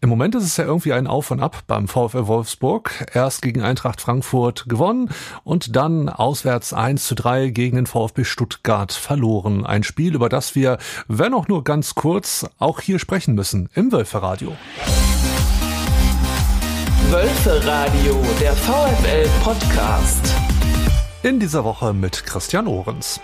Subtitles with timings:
[0.00, 3.06] Im Moment ist es ja irgendwie ein Auf und Ab beim VfL Wolfsburg.
[3.14, 5.10] Erst gegen Eintracht Frankfurt gewonnen
[5.42, 9.66] und dann auswärts 1 zu 3 gegen den VfB Stuttgart verloren.
[9.66, 13.90] Ein Spiel, über das wir, wenn auch nur ganz kurz, auch hier sprechen müssen im
[13.90, 14.52] Wölferadio.
[17.10, 20.32] Wölferadio, der VfL Podcast.
[21.24, 23.20] In dieser Woche mit Christian Ohrens.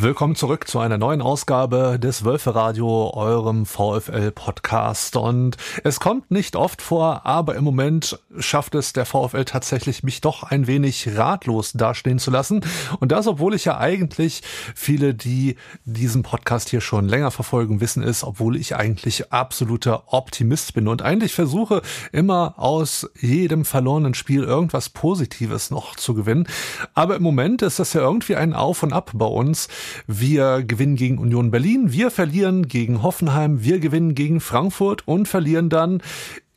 [0.00, 5.14] Willkommen zurück zu einer neuen Ausgabe des Wölferadio, eurem VfL-Podcast.
[5.14, 10.20] Und es kommt nicht oft vor, aber im Moment schafft es der VfL tatsächlich, mich
[10.20, 12.62] doch ein wenig ratlos dastehen zu lassen.
[12.98, 14.42] Und das, obwohl ich ja eigentlich
[14.74, 20.74] viele, die diesen Podcast hier schon länger verfolgen, wissen ist, obwohl ich eigentlich absoluter Optimist
[20.74, 26.48] bin und eigentlich versuche, immer aus jedem verlorenen Spiel irgendwas Positives noch zu gewinnen.
[26.94, 29.68] Aber im Moment ist das ja irgendwie ein Auf und Ab bei uns.
[30.06, 35.68] Wir gewinnen gegen Union Berlin, wir verlieren gegen Hoffenheim, wir gewinnen gegen Frankfurt und verlieren
[35.68, 36.02] dann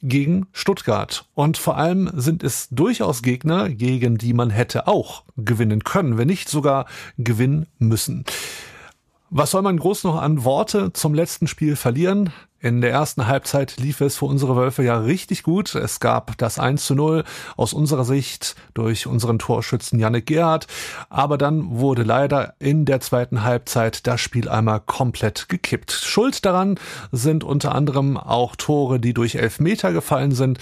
[0.01, 1.25] gegen Stuttgart.
[1.33, 6.27] Und vor allem sind es durchaus Gegner, gegen die man hätte auch gewinnen können, wenn
[6.27, 6.85] nicht sogar
[7.17, 8.25] gewinnen müssen.
[9.29, 12.31] Was soll man groß noch an Worte zum letzten Spiel verlieren?
[12.59, 15.75] In der ersten Halbzeit lief es für unsere Wölfe ja richtig gut.
[15.75, 17.23] Es gab das 1 zu 0
[17.55, 20.65] aus unserer Sicht durch unseren Torschützen Yannick Gerhardt.
[21.09, 25.91] Aber dann wurde leider in der zweiten Halbzeit das Spiel einmal komplett gekippt.
[25.91, 26.79] Schuld daran
[27.11, 30.57] sind unter anderem auch Tore, die durch Elfmeter gefallen sind.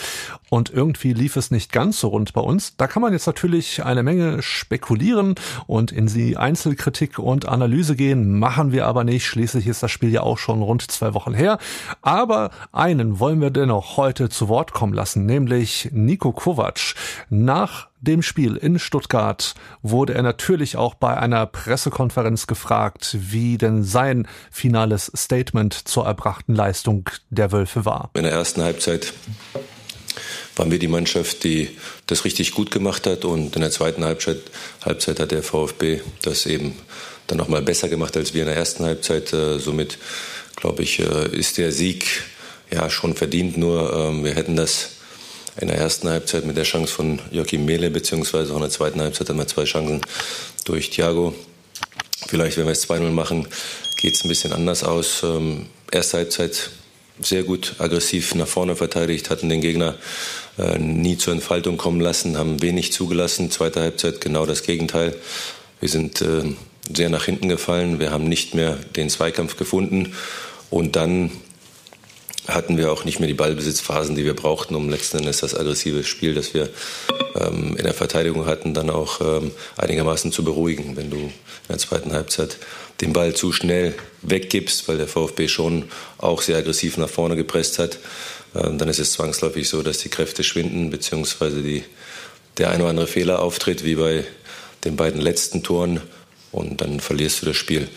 [0.50, 2.76] Und irgendwie lief es nicht ganz so rund bei uns.
[2.76, 8.38] Da kann man jetzt natürlich eine Menge spekulieren und in die Einzelkritik und Analyse gehen.
[8.38, 9.26] Machen wir aber nicht.
[9.26, 11.58] Schließlich ist das Spiel ja auch schon rund zwei Wochen her.
[12.02, 16.96] Aber einen wollen wir dennoch heute zu Wort kommen lassen, nämlich Nico Kovac.
[17.30, 23.84] Nach dem Spiel in Stuttgart wurde er natürlich auch bei einer Pressekonferenz gefragt, wie denn
[23.84, 28.12] sein finales Statement zur erbrachten Leistung der Wölfe war.
[28.14, 29.14] In der ersten Halbzeit
[30.56, 31.70] waren wir die Mannschaft, die
[32.08, 33.26] das richtig gut gemacht hat.
[33.26, 34.38] Und in der zweiten Halbzeit,
[34.84, 36.76] Halbzeit hat der VfB das eben
[37.28, 39.34] dann nochmal besser gemacht als wir in der ersten Halbzeit.
[39.34, 39.98] Äh, somit
[40.56, 42.24] glaube ich, äh, ist der Sieg
[42.72, 43.58] ja schon verdient.
[43.58, 44.92] Nur ähm, wir hätten das
[45.60, 49.00] in der ersten Halbzeit mit der Chance von Joachim Mehle, beziehungsweise auch in der zweiten
[49.02, 50.02] Halbzeit haben wir zwei Chancen
[50.66, 51.34] durch Thiago.
[52.28, 53.48] Vielleicht, wenn wir es 2-0 machen,
[53.98, 55.24] geht es ein bisschen anders aus.
[55.24, 56.72] Ähm, erste Halbzeit
[57.22, 59.96] sehr gut aggressiv nach vorne verteidigt, hatten den Gegner
[60.58, 63.52] äh, nie zur Entfaltung kommen lassen, haben wenig zugelassen.
[63.52, 65.16] Zweite Halbzeit genau das Gegenteil.
[65.80, 66.44] Wir sind äh,
[66.94, 68.00] sehr nach hinten gefallen.
[68.00, 70.14] Wir haben nicht mehr den Zweikampf gefunden.
[70.70, 71.32] Und dann
[72.48, 76.04] hatten wir auch nicht mehr die Ballbesitzphasen, die wir brauchten, um letzten Endes das aggressive
[76.04, 76.70] Spiel, das wir
[77.36, 80.96] ähm, in der Verteidigung hatten, dann auch ähm, einigermaßen zu beruhigen.
[80.96, 81.32] Wenn du in
[81.70, 82.58] der zweiten Halbzeit
[83.02, 85.86] den Ball zu schnell weggibst, weil der VfB schon
[86.18, 87.96] auch sehr aggressiv nach vorne gepresst hat,
[88.54, 91.84] äh, dann ist es zwangsläufig so, dass die Kräfte schwinden, beziehungsweise die,
[92.58, 94.24] der ein oder andere Fehler auftritt, wie bei
[94.84, 96.02] den beiden letzten Toren
[96.56, 97.88] und dann verlierst du das Spiel.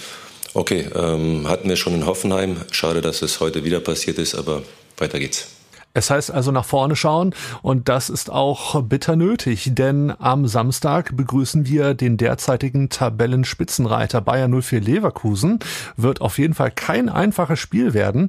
[0.55, 2.57] Okay, ähm, hatten wir schon in Hoffenheim.
[2.71, 4.63] Schade, dass es heute wieder passiert ist, aber
[4.97, 5.58] weiter geht's.
[5.94, 11.16] Es heißt also nach vorne schauen und das ist auch bitter nötig, denn am Samstag
[11.16, 15.59] begrüßen wir den derzeitigen Tabellenspitzenreiter Bayern 04 Leverkusen.
[15.97, 18.28] Wird auf jeden Fall kein einfaches Spiel werden.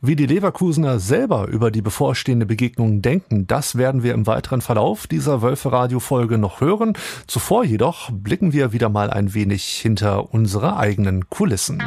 [0.00, 5.06] Wie die Leverkusener selber über die bevorstehende Begegnung denken, das werden wir im weiteren Verlauf
[5.06, 6.94] dieser Wölfe-Radio-Folge noch hören.
[7.26, 11.82] Zuvor jedoch blicken wir wieder mal ein wenig hinter unsere eigenen Kulissen.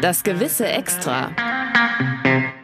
[0.00, 1.30] Das gewisse Extra.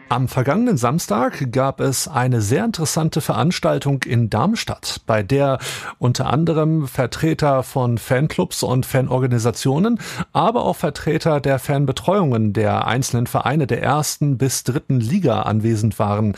[0.07, 5.57] Am vergangenen Samstag gab es eine sehr interessante Veranstaltung in Darmstadt, bei der
[5.97, 9.99] unter anderem Vertreter von Fanclubs und Fanorganisationen,
[10.31, 16.35] aber auch Vertreter der Fanbetreuungen der einzelnen Vereine der ersten bis dritten Liga anwesend waren.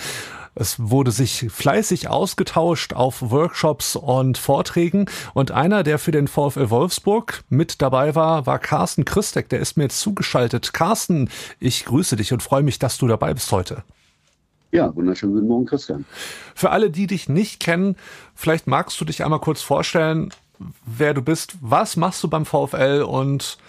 [0.59, 6.71] Es wurde sich fleißig ausgetauscht auf Workshops und Vorträgen und einer, der für den VfL
[6.71, 9.49] Wolfsburg mit dabei war, war Carsten Christek.
[9.49, 10.73] Der ist mir jetzt zugeschaltet.
[10.73, 11.29] Carsten,
[11.59, 13.83] ich grüße dich und freue mich, dass du dabei bist heute.
[14.71, 16.05] Ja, wunderschönen guten Morgen, Christian.
[16.55, 17.95] Für alle, die dich nicht kennen,
[18.33, 20.33] vielleicht magst du dich einmal kurz vorstellen,
[20.85, 23.59] wer du bist, was machst du beim VfL und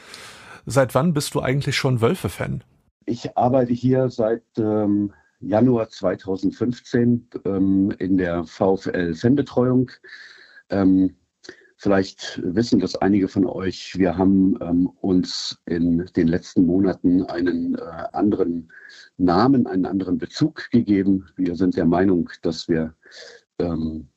[0.64, 2.64] seit wann bist du eigentlich schon Wölfe-Fan?
[3.04, 9.90] Ich arbeite hier seit ähm, Januar 2015 ähm, in der VfL-Fanbetreuung.
[10.70, 11.16] Ähm,
[11.76, 13.96] vielleicht wissen das einige von euch.
[13.96, 17.80] Wir haben ähm, uns in den letzten Monaten einen äh,
[18.12, 18.72] anderen
[19.16, 21.26] Namen, einen anderen Bezug gegeben.
[21.36, 22.94] Wir sind der Meinung, dass wir
[23.60, 24.08] ähm,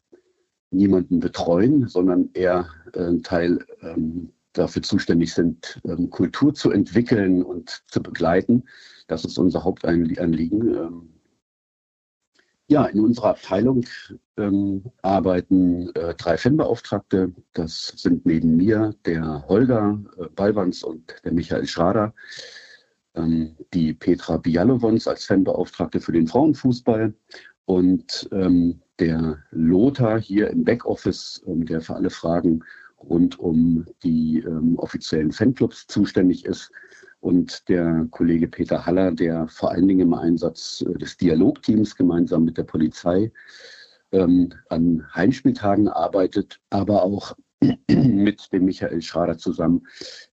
[0.72, 5.80] niemanden betreuen, sondern eher äh, ein Teil ähm, dafür zuständig sind,
[6.10, 8.66] Kultur zu entwickeln und zu begleiten.
[9.12, 10.74] Das ist unser Hauptanliegen.
[10.74, 11.10] Ähm,
[12.70, 13.86] ja, in unserer Abteilung
[14.38, 17.34] ähm, arbeiten äh, drei Fanbeauftragte.
[17.52, 22.14] Das sind neben mir der Holger äh, Balwans und der Michael Schrader.
[23.14, 27.14] Ähm, die Petra Bialowons als Fanbeauftragte für den Frauenfußball
[27.66, 32.64] und ähm, der Lothar hier im Backoffice, ähm, der für alle Fragen
[32.98, 36.72] rund um die ähm, offiziellen Fanclubs zuständig ist
[37.22, 42.44] und der Kollege Peter Haller, der vor allen Dingen im Einsatz äh, des Dialogteams gemeinsam
[42.44, 43.32] mit der Polizei
[44.12, 47.36] ähm, an Heimspieltagen arbeitet, aber auch
[47.88, 49.88] mit dem Michael Schrader zusammen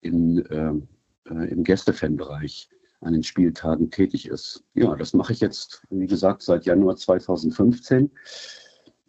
[0.01, 0.87] in, ähm,
[1.29, 2.69] äh, im Gästefanbereich
[2.99, 4.63] an den Spieltagen tätig ist.
[4.73, 8.11] Ja, das mache ich jetzt, wie gesagt, seit Januar 2015.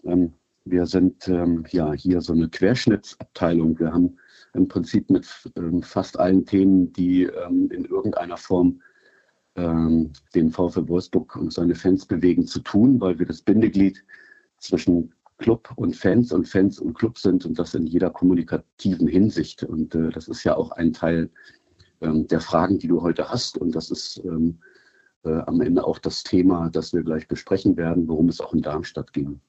[0.04, 0.32] Ähm,
[0.64, 3.78] wir sind ähm, ja hier so eine Querschnittsabteilung.
[3.78, 4.16] Wir haben
[4.54, 8.80] im Prinzip mit ähm, fast allen Themen, die ähm, in irgendeiner Form
[9.56, 14.04] ähm, den VfL Wolfsburg und seine Fans bewegen, zu tun, weil wir das Bindeglied
[14.58, 19.62] zwischen Club und Fans und Fans und Club sind und das in jeder kommunikativen Hinsicht.
[19.64, 21.30] Und äh, das ist ja auch ein Teil
[22.00, 23.58] ähm, der Fragen, die du heute hast.
[23.58, 24.58] Und das ist ähm,
[25.24, 28.62] äh, am Ende auch das Thema, das wir gleich besprechen werden, worum es auch in
[28.62, 29.40] Darmstadt ging.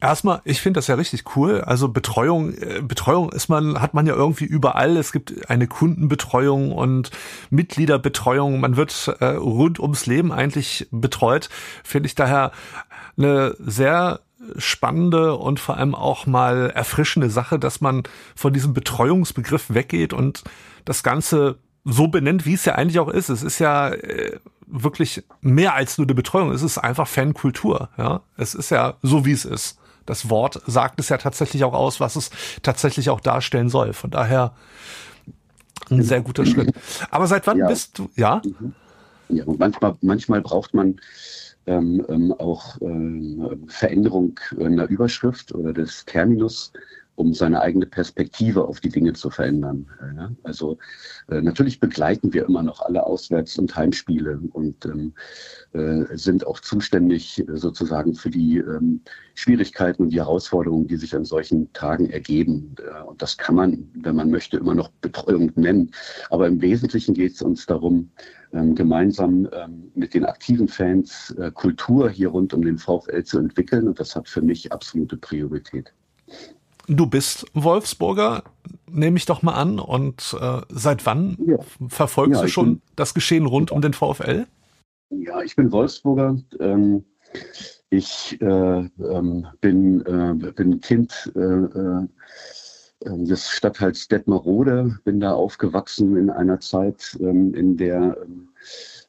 [0.00, 1.62] Erstmal, ich finde das ja richtig cool.
[1.62, 4.96] Also Betreuung, äh, Betreuung ist man, hat man ja irgendwie überall.
[4.96, 7.10] Es gibt eine Kundenbetreuung und
[7.50, 8.60] Mitgliederbetreuung.
[8.60, 11.48] Man wird äh, rund ums Leben eigentlich betreut.
[11.84, 12.52] Finde ich daher
[13.16, 14.20] eine sehr
[14.58, 18.02] spannende und vor allem auch mal erfrischende Sache, dass man
[18.36, 20.44] von diesem Betreuungsbegriff weggeht und
[20.84, 23.30] das Ganze so benennt, wie es ja eigentlich auch ist.
[23.30, 26.50] Es ist ja äh, wirklich mehr als nur eine Betreuung.
[26.50, 27.88] Es ist einfach Fankultur.
[27.96, 31.74] Ja, es ist ja so, wie es ist das Wort sagt es ja tatsächlich auch
[31.74, 32.30] aus, was es
[32.62, 33.92] tatsächlich auch darstellen soll.
[33.92, 34.52] Von daher
[35.90, 36.72] ein sehr guter Schritt.
[37.10, 37.66] Aber seit wann ja.
[37.66, 38.42] bist du, ja?
[39.28, 41.00] Ja, manchmal, manchmal braucht man
[41.66, 46.72] ähm, ähm, auch ähm, Veränderung einer Überschrift oder des Terminus
[47.16, 49.86] um seine eigene Perspektive auf die Dinge zu verändern.
[50.16, 50.78] Ja, also
[51.28, 55.14] äh, natürlich begleiten wir immer noch alle Auswärts- und Heimspiele und ähm,
[55.72, 59.00] äh, sind auch zuständig äh, sozusagen für die ähm,
[59.34, 62.74] Schwierigkeiten und die Herausforderungen, die sich an solchen Tagen ergeben.
[62.78, 65.90] Äh, und das kann man, wenn man möchte, immer noch Betreuung nennen.
[66.30, 68.10] Aber im Wesentlichen geht es uns darum,
[68.52, 73.38] ähm, gemeinsam ähm, mit den aktiven Fans äh, Kultur hier rund um den VfL zu
[73.38, 73.88] entwickeln.
[73.88, 75.92] Und das hat für mich absolute Priorität.
[76.86, 78.44] Du bist Wolfsburger,
[78.90, 79.78] nehme ich doch mal an.
[79.78, 81.58] Und äh, seit wann ja.
[81.88, 84.46] verfolgst ja, du schon bin, das Geschehen rund um den VfL?
[85.10, 86.36] Ja, ich bin Wolfsburger.
[86.60, 87.04] Ähm,
[87.90, 92.06] ich äh, ähm, bin, äh, bin Kind äh, äh,
[93.04, 98.16] des Stadtteils Detmerode, bin da aufgewachsen in einer Zeit, ähm, in der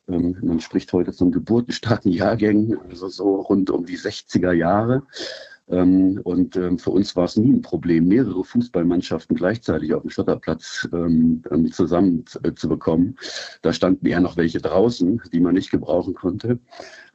[0.08, 5.04] ähm, man spricht heute von geburtenstarken Jahrgängen, also so rund um die 60er Jahre.
[5.68, 10.12] Ähm, und ähm, für uns war es nie ein Problem, mehrere Fußballmannschaften gleichzeitig auf dem
[10.12, 11.42] Schotterplatz ähm,
[11.72, 13.18] zusammen äh, zu bekommen.
[13.64, 16.60] Da standen eher noch welche draußen, die man nicht gebrauchen konnte.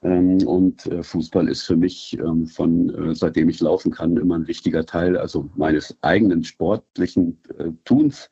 [0.01, 4.87] Und äh, Fußball ist für mich von äh, seitdem ich laufen kann immer ein wichtiger
[4.87, 7.39] Teil also meines eigenen sportlichen
[7.85, 8.31] Tuns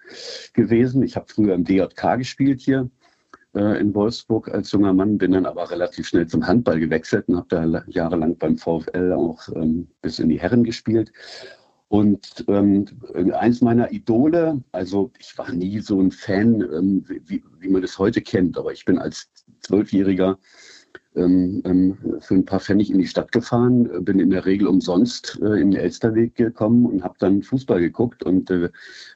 [0.54, 1.02] gewesen.
[1.02, 2.88] Ich habe früher im DJK gespielt hier
[3.54, 7.36] äh, in Wolfsburg als junger Mann, bin dann aber relativ schnell zum Handball gewechselt und
[7.36, 11.12] habe da jahrelang beim VfL auch ähm, bis in die Herren gespielt.
[11.88, 12.84] Und ähm,
[13.32, 17.98] eins meiner Idole, also ich war nie so ein Fan, ähm, wie, wie man das
[17.98, 19.30] heute kennt, aber ich bin als
[19.60, 20.38] Zwölfjähriger
[21.14, 25.60] für ein paar Pfennig in die Stadt gefahren, äh, bin in der Regel umsonst äh,
[25.60, 28.22] in den Elsterweg gekommen und habe dann Fußball geguckt.
[28.22, 28.70] Und äh,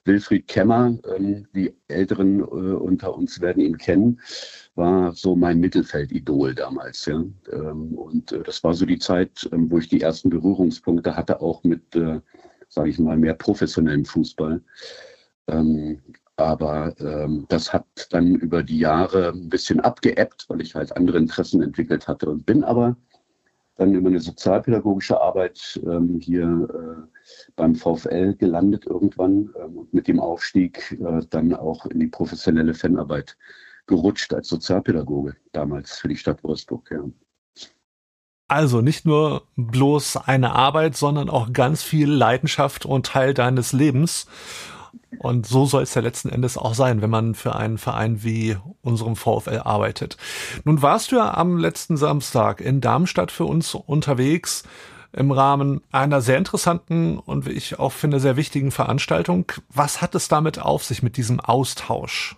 [0.05, 4.21] Wilfried Kemmer, ähm, die Älteren unter uns werden ihn kennen,
[4.75, 7.07] war so mein Mittelfeldidol damals.
[7.07, 7.23] Ja.
[7.53, 11.63] Ähm, und das war so die Zeit, ähm, wo ich die ersten Berührungspunkte hatte, auch
[11.65, 11.83] mit,
[12.69, 14.63] sage ich mal, mehr professionellem Fußball.
[15.49, 16.01] Ähm,
[16.45, 21.19] aber ähm, das hat dann über die Jahre ein bisschen abgeebbt, weil ich halt andere
[21.19, 22.97] Interessen entwickelt hatte und bin aber
[23.77, 27.21] dann über eine sozialpädagogische Arbeit ähm, hier äh,
[27.57, 32.75] beim VfL gelandet irgendwann ähm, und mit dem Aufstieg äh, dann auch in die professionelle
[32.75, 33.37] Fanarbeit
[33.87, 36.91] gerutscht als Sozialpädagoge damals für die Stadt Wolfsburg.
[36.91, 37.05] Ja.
[38.49, 44.27] Also nicht nur bloß eine Arbeit, sondern auch ganz viel Leidenschaft und Teil deines Lebens.
[45.19, 48.57] Und so soll es ja letzten Endes auch sein, wenn man für einen Verein wie
[48.81, 50.17] unserem VfL arbeitet.
[50.65, 54.65] Nun warst du ja am letzten Samstag in Darmstadt für uns unterwegs
[55.13, 59.53] im Rahmen einer sehr interessanten und wie ich auch finde sehr wichtigen Veranstaltung.
[59.69, 62.37] Was hat es damit auf sich mit diesem Austausch?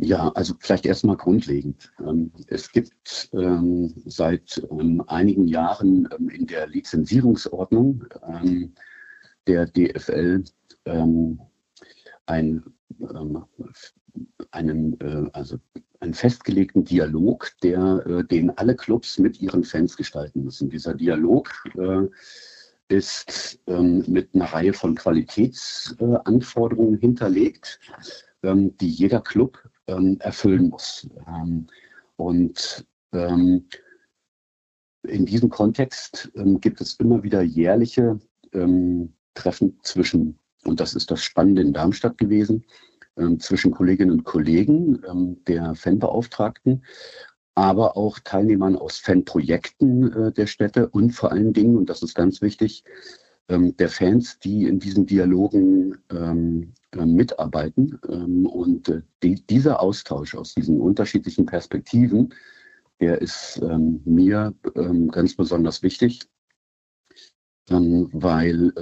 [0.00, 1.90] Ja, also vielleicht erstmal grundlegend.
[2.06, 8.04] Ähm, es gibt ähm, seit ähm, einigen Jahren in der Lizenzierungsordnung
[9.46, 10.44] der DFL
[10.88, 11.40] ähm,
[12.26, 12.64] ein,
[14.50, 15.58] einen, äh, also
[16.00, 20.70] einen festgelegten Dialog, der, äh, den alle Clubs mit ihren Fans gestalten müssen.
[20.70, 22.06] Dieser Dialog äh,
[22.90, 27.78] ist mit einer Reihe von Qualitätsanforderungen hinterlegt,
[28.42, 31.06] die jeder Club ähm, erfüllen muss.
[31.26, 31.66] Ähm,
[32.16, 33.66] und ähm,
[35.02, 38.18] in diesem Kontext ähm, gibt es immer wieder jährliche
[38.52, 42.64] ähm, Treffen zwischen, und das ist das Spannende in Darmstadt gewesen,
[43.16, 46.84] ähm, zwischen Kolleginnen und Kollegen der Fanbeauftragten,
[47.54, 52.14] aber auch Teilnehmern aus Fanprojekten äh, der Städte und vor allen Dingen, und das ist
[52.14, 52.84] ganz wichtig,
[53.50, 57.98] der Fans, die in diesen Dialogen ähm, äh, mitarbeiten.
[58.08, 62.34] Ähm, und äh, die, dieser Austausch aus diesen unterschiedlichen Perspektiven,
[63.00, 66.28] der ist ähm, mir ähm, ganz besonders wichtig,
[67.70, 68.72] ähm, weil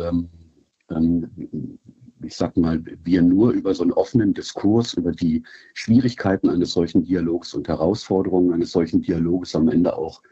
[0.91, 1.79] ähm,
[2.23, 5.43] ich sag mal, wir nur über so einen offenen Diskurs, über die
[5.75, 10.23] Schwierigkeiten eines solchen Dialogs und Herausforderungen eines solchen Dialogs am Ende auch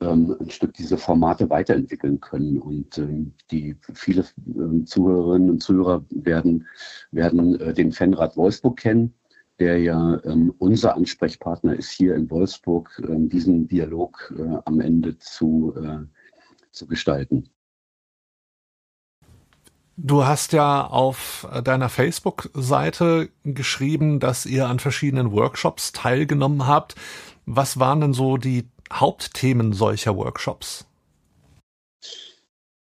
[0.00, 2.58] ähm, ein Stück diese Formate weiterentwickeln können.
[2.58, 6.66] Und ähm, die viele ähm, Zuhörerinnen und Zuhörer werden,
[7.10, 9.14] werden äh, den Fanrat Wolfsburg kennen,
[9.58, 15.18] der ja ähm, unser Ansprechpartner ist hier in Wolfsburg, ähm, diesen Dialog äh, am Ende
[15.18, 16.06] zu, äh,
[16.72, 17.50] zu gestalten.
[20.02, 26.94] Du hast ja auf deiner Facebook-Seite geschrieben, dass ihr an verschiedenen Workshops teilgenommen habt.
[27.44, 30.86] Was waren denn so die Hauptthemen solcher Workshops?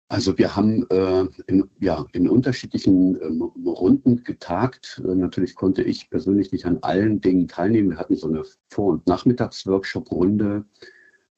[0.09, 5.03] Also wir haben äh, in, ja, in unterschiedlichen ähm, Runden getagt.
[5.05, 7.91] Äh, natürlich konnte ich persönlich nicht an allen Dingen teilnehmen.
[7.91, 10.65] Wir hatten so eine Vor- und Nachmittagsworkshop-Runde.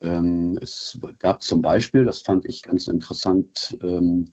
[0.00, 4.30] Ähm, es gab zum Beispiel, das fand ich ganz interessant, ähm,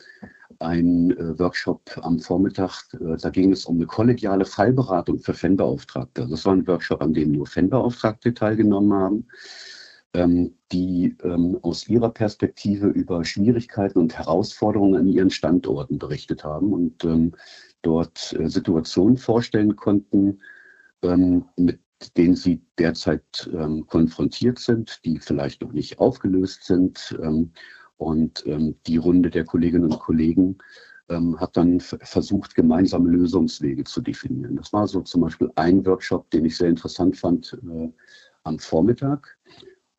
[0.61, 2.83] ein äh, Workshop am Vormittag.
[2.93, 6.27] Äh, da ging es um eine kollegiale Fallberatung für Fanbeauftragte.
[6.27, 9.27] Das war ein Workshop, an dem nur Fanbeauftragte teilgenommen haben
[10.13, 16.73] ähm, die ähm, aus ihrer Perspektive über Schwierigkeiten und Herausforderungen an ihren Standorten berichtet haben
[16.73, 17.33] und ähm,
[17.81, 20.39] dort äh, Situationen vorstellen konnten,
[21.55, 21.79] mit
[22.15, 23.49] denen sie derzeit
[23.87, 27.17] konfrontiert sind, die vielleicht noch nicht aufgelöst sind.
[28.01, 28.45] Ähm, und
[28.87, 30.57] die Runde der Kolleginnen und Kollegen
[31.37, 34.55] hat dann versucht, gemeinsame Lösungswege zu definieren.
[34.55, 37.89] Das war so zum Beispiel ein Workshop, den ich sehr interessant fand äh,
[38.43, 39.37] am Vormittag.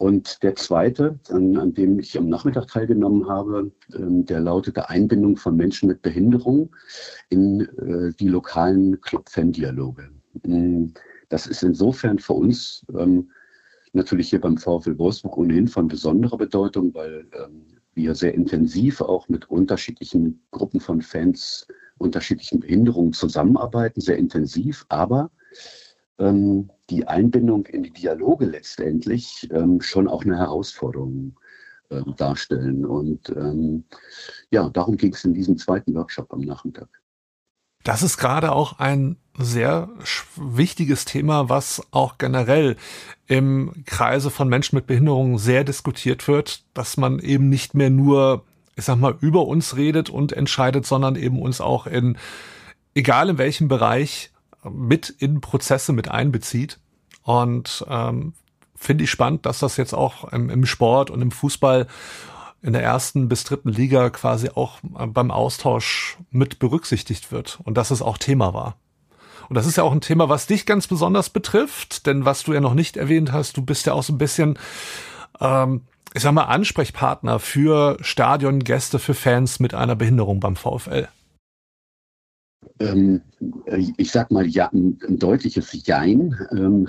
[0.02, 5.36] Und der zweite, an, an, dem ich am Nachmittag teilgenommen habe, ähm, der lautete Einbindung
[5.36, 6.74] von Menschen mit Behinderung
[7.28, 10.10] in äh, die lokalen Club-Fan-Dialoge.
[10.44, 10.92] Ähm,
[11.28, 13.30] das ist insofern für uns ähm,
[13.92, 19.28] natürlich hier beim VfL Wolfsburg ohnehin von besonderer Bedeutung, weil ähm, wir sehr intensiv auch
[19.28, 21.66] mit unterschiedlichen Gruppen von Fans,
[21.98, 25.30] unterschiedlichen Behinderungen zusammenarbeiten, sehr intensiv, aber
[26.18, 31.38] ähm, die Einbindung in die Dialoge letztendlich ähm, schon auch eine Herausforderung
[31.90, 32.84] äh, darstellen.
[32.84, 33.84] Und ähm,
[34.50, 36.88] ja, darum ging es in diesem zweiten Workshop am Nachmittag.
[37.84, 39.88] Das ist gerade auch ein sehr
[40.36, 42.76] wichtiges Thema, was auch generell
[43.26, 48.44] im Kreise von Menschen mit Behinderungen sehr diskutiert wird, dass man eben nicht mehr nur,
[48.76, 52.18] ich sag mal, über uns redet und entscheidet, sondern eben uns auch in,
[52.94, 54.30] egal in welchem Bereich,
[54.70, 56.78] mit in Prozesse mit einbezieht.
[57.22, 58.34] Und ähm,
[58.76, 61.86] finde ich spannend, dass das jetzt auch im, im Sport und im Fußball
[62.62, 67.90] in der ersten bis dritten Liga quasi auch beim Austausch mit berücksichtigt wird und dass
[67.90, 68.76] es auch Thema war.
[69.52, 72.54] Und das ist ja auch ein Thema, was dich ganz besonders betrifft, denn was du
[72.54, 74.58] ja noch nicht erwähnt hast, du bist ja auch so ein bisschen,
[75.42, 75.82] ähm,
[76.14, 81.06] ich sag mal, Ansprechpartner für Stadiongäste, für Fans mit einer Behinderung beim VfL
[82.80, 83.20] ähm,
[83.98, 86.34] ich sag mal ja, ein, deutliches Jein.
[86.52, 86.88] Ähm,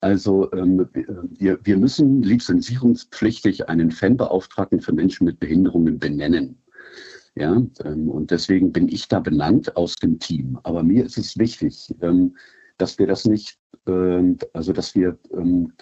[0.00, 6.56] also ähm, wir, wir müssen lizenzierungspflichtig einen Fanbeauftragten für Menschen mit Behinderungen benennen.
[7.36, 10.58] Ja, ähm, und deswegen bin ich da benannt aus dem Team.
[10.62, 12.36] Aber mir ist es wichtig, ähm,
[12.78, 15.18] dass wir das nicht, ähm, also dass wir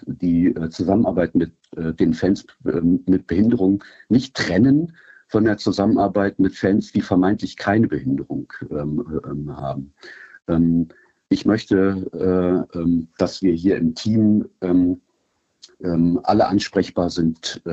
[0.05, 4.95] die äh, Zusammenarbeit mit äh, den Fans mit Behinderung nicht trennen,
[5.27, 8.53] von der Zusammenarbeit mit Fans, die vermeintlich keine Behinderung
[9.47, 9.91] haben.
[11.29, 12.83] Ich möchte, äh,
[13.17, 14.47] dass wir hier im Team
[15.79, 17.63] alle ansprechbar sind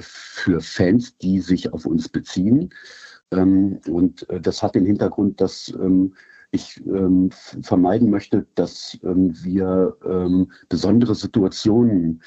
[0.00, 2.70] für Fans, die sich auf uns beziehen.
[3.32, 5.72] Und äh, das hat den Hintergrund, dass
[6.52, 7.30] ich ähm,
[7.62, 12.22] vermeiden möchte, dass ähm, wir ähm, besondere Situationen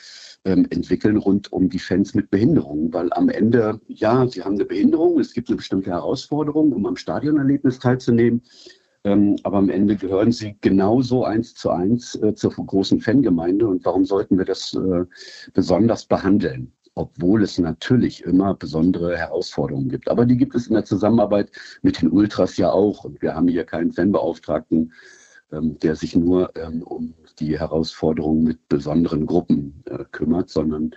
[0.45, 4.65] ähm, entwickeln rund um die Fans mit Behinderungen, weil am Ende, ja, sie haben eine
[4.65, 8.41] Behinderung, es gibt eine bestimmte Herausforderung, um am Stadionerlebnis teilzunehmen,
[9.03, 13.67] ähm, aber am Ende gehören sie genauso eins zu eins äh, zur großen Fangemeinde.
[13.67, 15.05] Und warum sollten wir das äh,
[15.53, 16.74] besonders behandeln?
[16.95, 20.09] Obwohl es natürlich immer besondere Herausforderungen gibt.
[20.09, 23.03] Aber die gibt es in der Zusammenarbeit mit den Ultras ja auch.
[23.03, 24.93] Und wir haben hier keinen Fanbeauftragten,
[25.51, 30.91] ähm, der sich nur ähm, um die Herausforderungen mit besonderen Gruppen äh, kümmert, sondern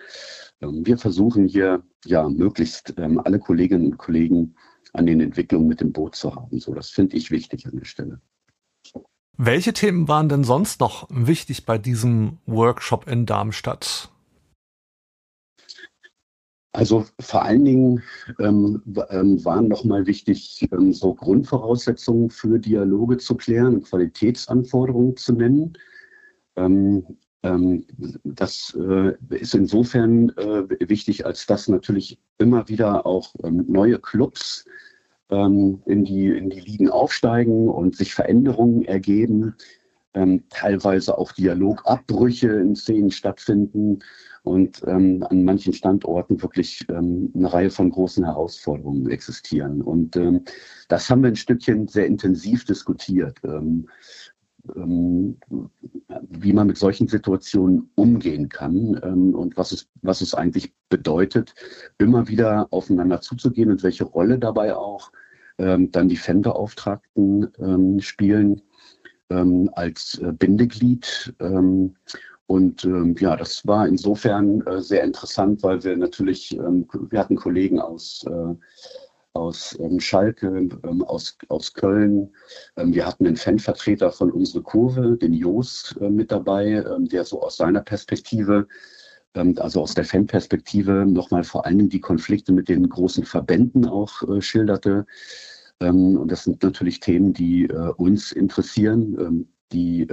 [0.61, 4.55] ähm, wir versuchen hier ja möglichst ähm, alle Kolleginnen und Kollegen
[4.93, 6.59] an den Entwicklungen mit dem Boot zu haben.
[6.61, 8.21] So, das finde ich wichtig an der Stelle.
[9.37, 14.11] Welche Themen waren denn sonst noch wichtig bei diesem Workshop in Darmstadt?
[16.73, 18.03] Also vor allen Dingen
[18.39, 25.33] ähm, ähm, waren nochmal wichtig, ähm, so Grundvoraussetzungen für Dialoge zu klären und Qualitätsanforderungen zu
[25.33, 25.73] nennen.
[26.57, 27.05] Ähm,
[27.43, 27.87] ähm,
[28.25, 34.65] das äh, ist insofern äh, wichtig, als dass natürlich immer wieder auch ähm, neue Clubs
[35.31, 39.57] in, die, in die Ligen aufsteigen und sich Veränderungen ergeben,
[40.51, 44.01] teilweise auch Dialogabbrüche in Szenen stattfinden
[44.43, 49.83] und ähm, an manchen Standorten wirklich ähm, eine Reihe von großen Herausforderungen existieren.
[49.83, 50.45] Und ähm,
[50.89, 53.39] das haben wir ein Stückchen sehr intensiv diskutiert.
[53.45, 53.89] Ähm,
[54.77, 55.39] ähm,
[56.29, 61.55] wie man mit solchen Situationen umgehen kann ähm, und was es, was es eigentlich bedeutet,
[61.99, 65.13] immer wieder aufeinander zuzugehen und welche Rolle dabei auch
[65.59, 68.63] ähm, dann die Fanbeauftragten spielen
[69.31, 71.35] als äh, Bindeglied.
[72.47, 77.37] Und ähm, ja, das war insofern äh, sehr interessant, weil wir natürlich, ähm, wir hatten
[77.37, 78.55] Kollegen aus äh,
[79.39, 82.31] aus ähm, Schalke, ähm, aus, aus Köln.
[82.77, 87.25] Ähm, wir hatten einen Fanvertreter von unserer Kurve, den Jos, äh, mit dabei, ähm, der
[87.25, 88.67] so aus seiner Perspektive,
[89.35, 94.23] ähm, also aus der Fanperspektive, nochmal vor allem die Konflikte mit den großen Verbänden auch
[94.29, 95.07] äh, schilderte.
[95.81, 100.07] Ähm, und das sind natürlich Themen, die äh, uns interessieren, die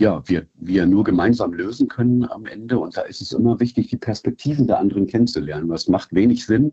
[0.00, 2.78] ja, wir, wir nur gemeinsam lösen können am Ende.
[2.78, 5.68] Und da ist es immer wichtig, die Perspektiven der anderen kennenzulernen.
[5.68, 6.72] Was macht wenig Sinn,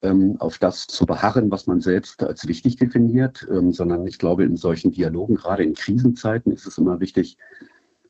[0.00, 4.44] ähm, auf das zu beharren, was man selbst als wichtig definiert, ähm, sondern ich glaube,
[4.44, 7.36] in solchen Dialogen, gerade in Krisenzeiten, ist es immer wichtig,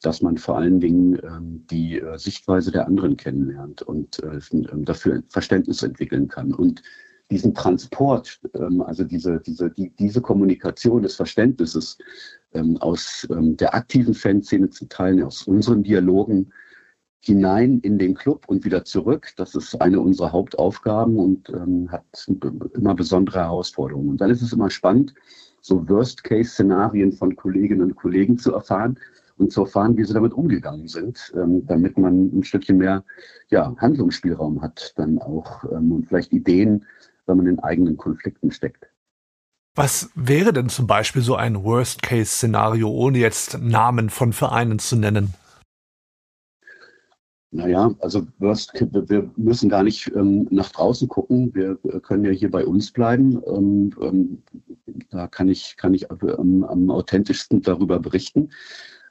[0.03, 4.39] dass man vor allen Dingen ähm, die äh, Sichtweise der anderen kennenlernt und äh,
[4.85, 6.55] dafür Verständnis entwickeln kann.
[6.55, 6.83] Und
[7.31, 8.41] diesen Transport,
[8.85, 11.99] also diese, diese, die, diese Kommunikation des Verständnisses
[12.81, 16.53] aus der aktiven Fanszene zu teilen, aus unseren Dialogen,
[17.25, 19.33] hinein in den Club und wieder zurück.
[19.37, 22.05] Das ist eine unserer Hauptaufgaben und ähm, hat
[22.75, 24.11] immer besondere Herausforderungen.
[24.11, 25.15] Und dann ist es immer spannend,
[25.61, 28.99] so Worst-Case-Szenarien von Kolleginnen und Kollegen zu erfahren
[29.39, 33.05] und zu erfahren, wie sie damit umgegangen sind, ähm, damit man ein Stückchen mehr
[33.49, 36.85] ja, Handlungsspielraum hat, dann auch ähm, und vielleicht Ideen,
[37.27, 38.87] wenn man in eigenen Konflikten steckt.
[39.75, 45.35] Was wäre denn zum Beispiel so ein Worst-Case-Szenario, ohne jetzt Namen von Vereinen zu nennen?
[47.51, 51.55] Naja, also Worst, wir müssen gar nicht ähm, nach draußen gucken.
[51.55, 53.41] Wir können ja hier bei uns bleiben.
[53.47, 54.43] Ähm, ähm,
[55.11, 58.51] da kann ich, kann ich ähm, am authentischsten darüber berichten.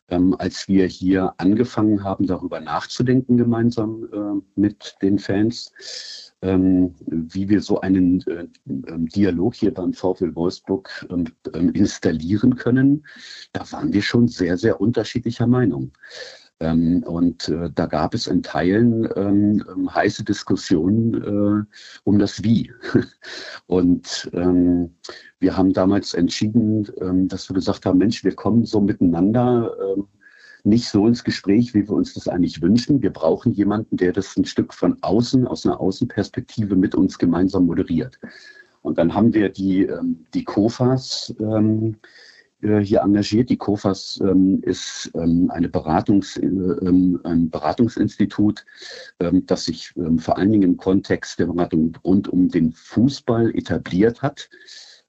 [0.09, 7.61] Ähm, als wir hier angefangen haben, darüber nachzudenken, gemeinsam äh, mit den Fans, wie wir
[7.61, 11.07] so einen äh, Dialog hier beim VfL Wolfsburg
[11.73, 13.05] installieren können,
[13.53, 15.91] da waren wir schon sehr, sehr unterschiedlicher Meinung.
[16.59, 21.65] Ähm, und äh, da gab es in Teilen ähm, ähm heiße Diskussionen äh,
[22.03, 22.71] um das Wie.
[23.67, 24.95] und ähm,
[25.39, 30.07] wir haben damals entschieden, ähm, dass wir gesagt haben, Mensch, wir kommen so miteinander ähm,
[30.63, 33.01] nicht so ins Gespräch, wie wir uns das eigentlich wünschen.
[33.01, 37.65] Wir brauchen jemanden, der das ein Stück von außen, aus einer Außenperspektive mit uns gemeinsam
[37.65, 38.19] moderiert.
[38.81, 39.89] Und dann haben wir die,
[40.33, 41.97] die KOFAs ähm,
[42.63, 43.49] äh, hier engagiert.
[43.49, 48.65] Die COFAS ähm, ist ähm, eine Beratungs, äh, ähm, ein Beratungsinstitut,
[49.19, 53.53] ähm, das sich ähm, vor allen Dingen im Kontext der Beratung rund um den Fußball
[53.55, 54.49] etabliert hat.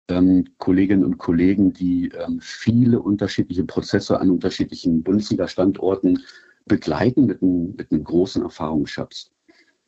[0.08, 6.22] Ähm, Kolleginnen und Kollegen, die viele unterschiedliche Prozesse an unterschiedlichen Bundesliga-Standorten
[6.66, 9.30] begleiten mit einem, mit einem großen Erfahrungsschatz.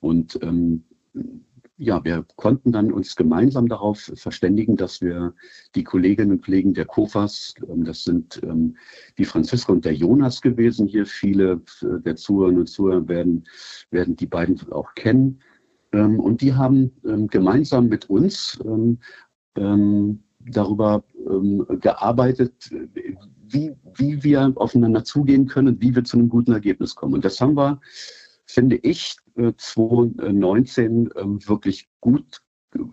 [0.00, 0.38] Und
[1.78, 5.34] ja, wir konnten dann uns gemeinsam darauf verständigen, dass wir
[5.74, 8.76] die Kolleginnen und Kollegen der KOFAS, ähm, das sind ähm,
[9.18, 13.44] die Franziska und der Jonas gewesen hier, viele äh, der Zuhörerinnen und Zuhörer werden,
[13.90, 15.40] werden die beiden auch kennen.
[15.92, 16.92] Ähm, und die haben
[17.28, 18.58] gemeinsam mit uns
[19.56, 22.70] darüber ähm, gearbeitet,
[23.48, 27.14] wie, wie wir aufeinander zugehen können und wie wir zu einem guten Ergebnis kommen.
[27.14, 27.80] Und das haben wir,
[28.44, 29.16] finde ich,
[29.56, 32.42] 2019 ähm, wirklich gut,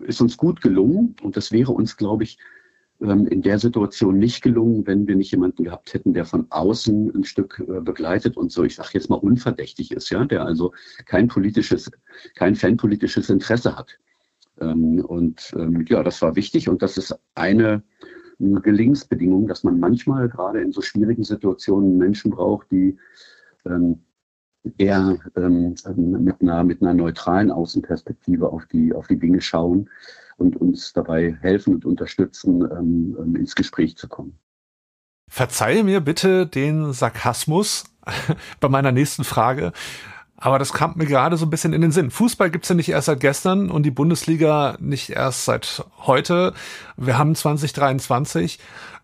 [0.00, 1.16] ist uns gut gelungen.
[1.22, 2.38] Und das wäre uns, glaube ich,
[3.00, 7.14] ähm, in der Situation nicht gelungen, wenn wir nicht jemanden gehabt hätten, der von außen
[7.14, 10.72] ein Stück äh, begleitet und so, ich sage jetzt mal unverdächtig ist, ja, der also
[11.06, 11.90] kein politisches,
[12.34, 13.98] kein fanpolitisches Interesse hat.
[14.60, 17.82] Ähm, und ähm, ja, das war wichtig und das ist eine
[18.38, 22.98] Gelingensbedingung, dass man manchmal gerade in so schwierigen Situationen Menschen braucht, die
[24.76, 25.86] eher mit,
[26.42, 29.88] einer, mit einer neutralen Außenperspektive auf die, auf die Dinge schauen
[30.36, 34.38] und uns dabei helfen und unterstützen, ähm, ähm, ins Gespräch zu kommen.
[35.30, 37.84] Verzeihe mir bitte den Sarkasmus
[38.60, 39.72] bei meiner nächsten Frage.
[40.44, 42.10] Aber das kam mir gerade so ein bisschen in den Sinn.
[42.10, 46.52] Fußball gibt's ja nicht erst seit gestern und die Bundesliga nicht erst seit heute.
[46.98, 48.58] Wir haben 2023.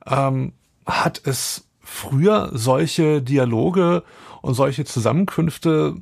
[0.06, 0.52] Ähm,
[0.84, 4.02] hat es früher solche Dialoge
[4.42, 5.94] und solche Zusammenkünfte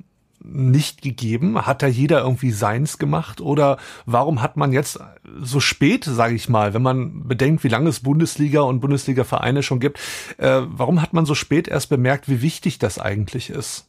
[0.43, 1.65] nicht gegeben?
[1.65, 3.41] Hat da jeder irgendwie seins gemacht?
[3.41, 4.99] Oder warum hat man jetzt
[5.41, 9.79] so spät, sage ich mal, wenn man bedenkt, wie lange es Bundesliga und Bundesliga-Vereine schon
[9.79, 10.01] gibt,
[10.39, 13.88] äh, warum hat man so spät erst bemerkt, wie wichtig das eigentlich ist?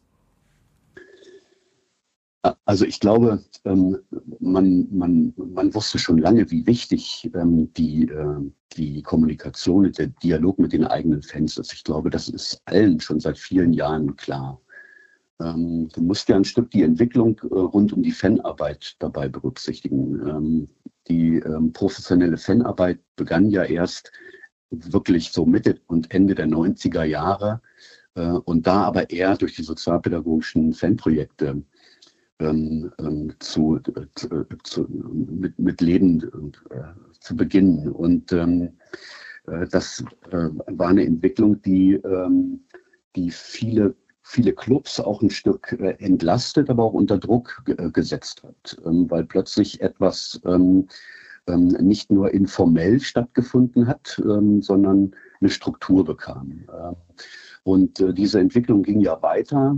[2.66, 3.98] Also ich glaube, ähm,
[4.40, 10.58] man, man, man wusste schon lange, wie wichtig ähm, die, äh, die Kommunikation, der Dialog
[10.58, 11.74] mit den eigenen Fans ist.
[11.74, 14.62] Ich glaube, das ist allen schon seit vielen Jahren klar.
[15.42, 20.20] Ähm, du musst ja ein Stück die Entwicklung äh, rund um die Fanarbeit dabei berücksichtigen.
[20.28, 20.70] Ähm,
[21.10, 24.12] die ähm, professionelle Fanarbeit begann ja erst
[24.70, 27.62] wirklich so Mitte und Ende der 90er Jahre
[28.16, 31.64] äh, und da aber eher durch die sozialpädagogischen Fanprojekte
[32.40, 33.80] ähm, ähm, zu,
[34.16, 36.82] zu, zu, mit, mit Leben äh,
[37.20, 37.90] zu beginnen.
[37.90, 38.78] Und ähm,
[39.48, 42.00] äh, das äh, war eine Entwicklung, die,
[43.16, 43.96] die viele
[44.30, 49.10] viele Clubs auch ein Stück äh, entlastet, aber auch unter Druck äh, gesetzt hat, ähm,
[49.10, 50.88] weil plötzlich etwas ähm,
[51.48, 54.22] ähm, nicht nur informell stattgefunden hat,
[54.60, 56.66] sondern eine Struktur bekam.
[57.64, 59.78] Und äh, diese Entwicklung ging ja weiter.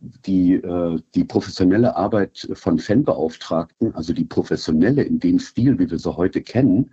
[0.00, 0.62] Die,
[1.14, 6.40] die professionelle Arbeit von Fanbeauftragten, also die professionelle in dem Stil, wie wir sie heute
[6.40, 6.92] kennen,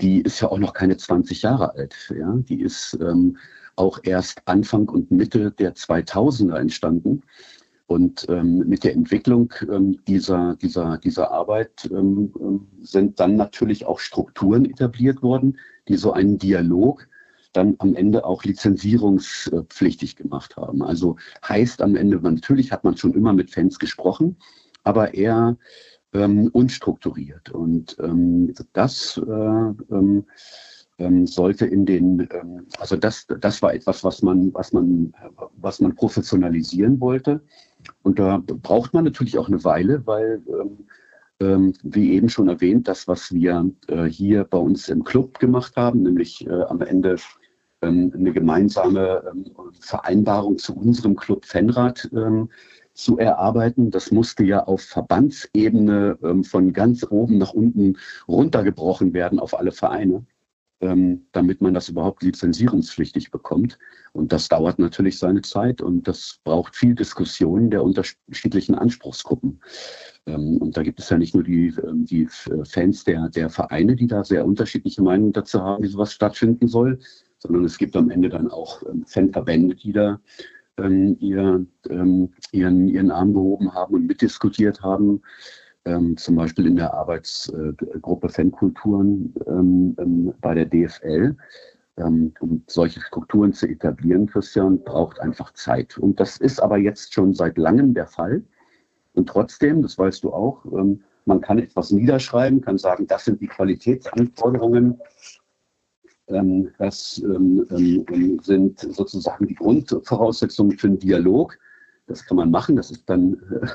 [0.00, 1.94] die ist ja auch noch keine 20 Jahre alt.
[2.48, 2.98] Die ist
[3.76, 7.22] auch erst Anfang und Mitte der 2000er entstanden.
[7.90, 13.84] Und ähm, mit der Entwicklung ähm, dieser, dieser, dieser Arbeit ähm, ähm, sind dann natürlich
[13.84, 17.08] auch Strukturen etabliert worden, die so einen Dialog
[17.52, 20.82] dann am Ende auch lizenzierungspflichtig gemacht haben.
[20.82, 24.36] Also heißt am Ende, natürlich hat man schon immer mit Fans gesprochen,
[24.84, 25.56] aber eher
[26.12, 27.50] ähm, unstrukturiert.
[27.50, 29.94] Und ähm, das äh,
[31.00, 35.12] ähm, sollte in den, ähm, also das, das war etwas, was man, was man,
[35.56, 37.40] was man professionalisieren wollte.
[38.02, 40.86] Und da braucht man natürlich auch eine Weile, weil, ähm,
[41.40, 45.76] ähm wie eben schon erwähnt, das, was wir äh, hier bei uns im Club gemacht
[45.76, 47.39] haben, nämlich äh, am Ende ähm,
[47.88, 49.44] eine gemeinsame ähm,
[49.80, 52.10] Vereinbarung zu unserem Club Fenrad
[52.94, 53.90] zu erarbeiten.
[53.90, 57.96] Das musste ja auf Verbandsebene von ganz oben nach unten
[58.28, 60.26] runtergebrochen werden auf alle Vereine
[60.80, 63.78] ähm, damit man das überhaupt lizenzierungspflichtig bekommt.
[64.12, 69.60] Und das dauert natürlich seine Zeit und das braucht viel Diskussion der unterschiedlichen Anspruchsgruppen.
[70.26, 72.28] Ähm, und da gibt es ja nicht nur die, ähm, die
[72.64, 76.98] Fans der, der Vereine, die da sehr unterschiedliche Meinungen dazu haben, wie sowas stattfinden soll,
[77.40, 80.20] sondern es gibt am Ende dann auch ähm, Fanverbände, die da
[80.78, 85.20] ähm, ihr, ähm, ihren, ihren Arm gehoben haben und mitdiskutiert haben
[85.84, 91.36] ähm, zum Beispiel in der Arbeitsgruppe Fankulturen ähm, ähm, bei der DFL.
[91.96, 95.98] Ähm, um solche Strukturen zu etablieren, Christian, braucht einfach Zeit.
[95.98, 98.42] Und das ist aber jetzt schon seit langem der Fall.
[99.14, 103.40] Und trotzdem, das weißt du auch, ähm, man kann etwas niederschreiben, kann sagen, das sind
[103.40, 105.00] die Qualitätsanforderungen, ähm,
[106.78, 111.58] das sind sozusagen die Grundvoraussetzungen für einen Dialog.
[112.06, 113.66] Das kann man machen, das ist dann äh,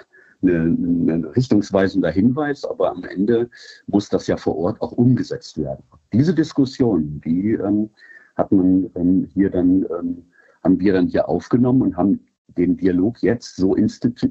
[0.47, 3.49] ein richtungsweisender Hinweis, aber am Ende
[3.87, 5.83] muss das ja vor Ort auch umgesetzt werden.
[6.13, 7.89] Diese Diskussion, die ähm,
[8.35, 10.25] hat man ähm, hier dann, ähm,
[10.63, 12.19] haben wir dann hier aufgenommen und haben
[12.57, 14.29] den Dialog jetzt so institu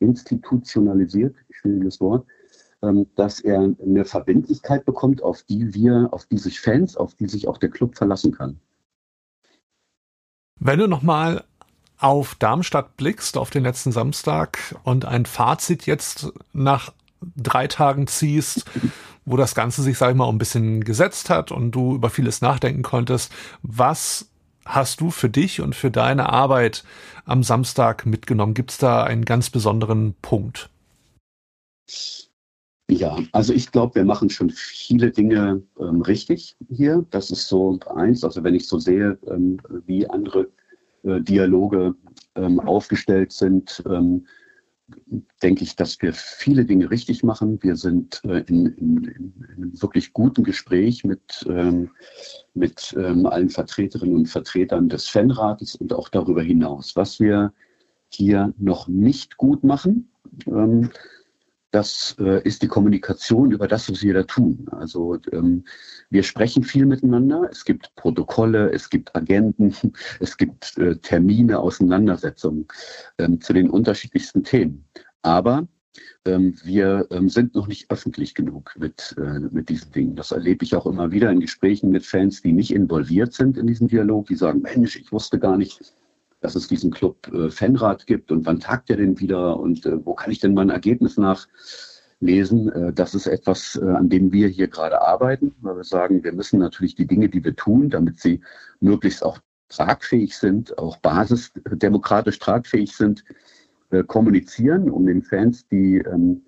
[0.00, 2.42] institutionalisiert, ich finde das Wort, ähm,
[3.14, 7.48] dass er eine Verbindlichkeit bekommt, auf die wir, auf die sich Fans, auf die sich
[7.48, 8.60] auch der Club verlassen kann.
[10.60, 11.44] Wenn du nochmal
[11.98, 16.92] auf Darmstadt blickst, auf den letzten Samstag und ein Fazit jetzt nach
[17.36, 18.64] drei Tagen ziehst,
[19.24, 22.40] wo das Ganze sich, sag ich mal, ein bisschen gesetzt hat und du über vieles
[22.40, 23.32] nachdenken konntest.
[23.62, 24.28] Was
[24.66, 26.84] hast du für dich und für deine Arbeit
[27.24, 28.54] am Samstag mitgenommen?
[28.54, 30.70] Gibt es da einen ganz besonderen Punkt?
[32.90, 37.06] Ja, also ich glaube, wir machen schon viele Dinge ähm, richtig hier.
[37.10, 38.24] Das ist so eins.
[38.24, 40.50] Also wenn ich so sehe, ähm, wie andere
[41.02, 41.94] äh, Dialoge
[42.34, 44.26] ähm, aufgestellt sind, ähm,
[45.42, 47.62] denke ich, dass wir viele Dinge richtig machen.
[47.62, 51.90] Wir sind äh, in, in, in, einem wirklich guten Gespräch mit, ähm,
[52.52, 56.96] mit ähm, allen Vertreterinnen und Vertretern des Fanrates und auch darüber hinaus.
[56.96, 57.54] Was wir
[58.10, 60.10] hier noch nicht gut machen,
[61.74, 64.66] das äh, ist die Kommunikation über das, was wir da tun.
[64.70, 65.64] Also ähm,
[66.08, 67.48] wir sprechen viel miteinander.
[67.50, 69.74] Es gibt Protokolle, es gibt Agenten,
[70.20, 72.66] es gibt äh, Termine, Auseinandersetzungen
[73.18, 74.84] ähm, zu den unterschiedlichsten Themen.
[75.22, 75.66] Aber
[76.26, 80.14] ähm, wir ähm, sind noch nicht öffentlich genug mit, äh, mit diesen Dingen.
[80.14, 83.66] Das erlebe ich auch immer wieder in Gesprächen mit Fans, die nicht involviert sind in
[83.66, 85.80] diesem Dialog, die sagen, Mensch, ich wusste gar nicht,
[86.44, 90.04] dass es diesen Club äh, Fanrat gibt und wann tagt er denn wieder und äh,
[90.04, 92.70] wo kann ich denn mein Ergebnis nachlesen?
[92.70, 96.32] Äh, das ist etwas, äh, an dem wir hier gerade arbeiten, weil wir sagen, wir
[96.32, 98.42] müssen natürlich die Dinge, die wir tun, damit sie
[98.80, 99.38] möglichst auch
[99.70, 103.24] tragfähig sind, auch basisdemokratisch tragfähig sind,
[103.88, 106.42] äh, kommunizieren, um den Fans, die ähm,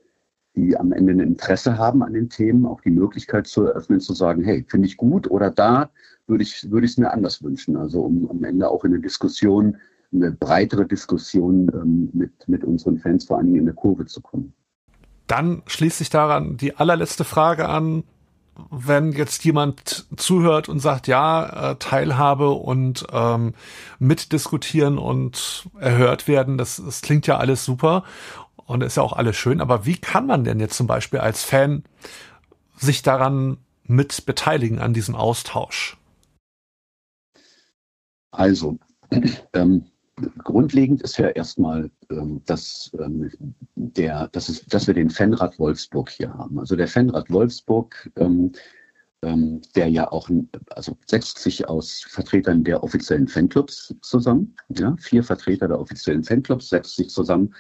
[0.57, 4.15] die am Ende ein Interesse haben an den Themen, auch die Möglichkeit zu eröffnen, zu
[4.15, 5.91] sagen, hey, finde ich gut oder da
[6.27, 7.77] würde ich, würde ich es mir anders wünschen.
[7.77, 9.77] Also um am Ende auch in eine Diskussion,
[10.13, 14.21] eine breitere Diskussion ähm, mit, mit unseren Fans vor allen Dingen in der Kurve zu
[14.21, 14.53] kommen.
[15.27, 18.05] Dann schließt sich daran die allerletzte Frage an.
[18.71, 23.53] Wenn jetzt jemand zuhört und sagt, ja, äh, Teilhabe und ähm,
[23.99, 28.05] mitdiskutieren und erhört werden, das, das klingt ja alles super
[28.67, 31.45] und ist ja auch alles schön, aber wie kann man denn jetzt zum Beispiel als
[31.45, 31.85] Fan
[32.77, 35.97] sich daran mit beteiligen an diesem Austausch?
[38.37, 38.79] Also,
[39.55, 39.87] ähm,
[40.45, 43.31] grundlegend ist ja erstmal, ähm, dass, ähm,
[43.75, 46.59] der, dass, es, dass wir den Fanrat Wolfsburg hier haben.
[46.59, 48.53] Also der Fanrat Wolfsburg, ähm,
[49.23, 50.29] ähm, der ja auch,
[50.71, 54.55] also setzt sich aus Vertretern der offiziellen Fanclubs zusammen.
[54.69, 57.55] Ja, vier Vertreter der offiziellen Fanclubs setzt sich zusammen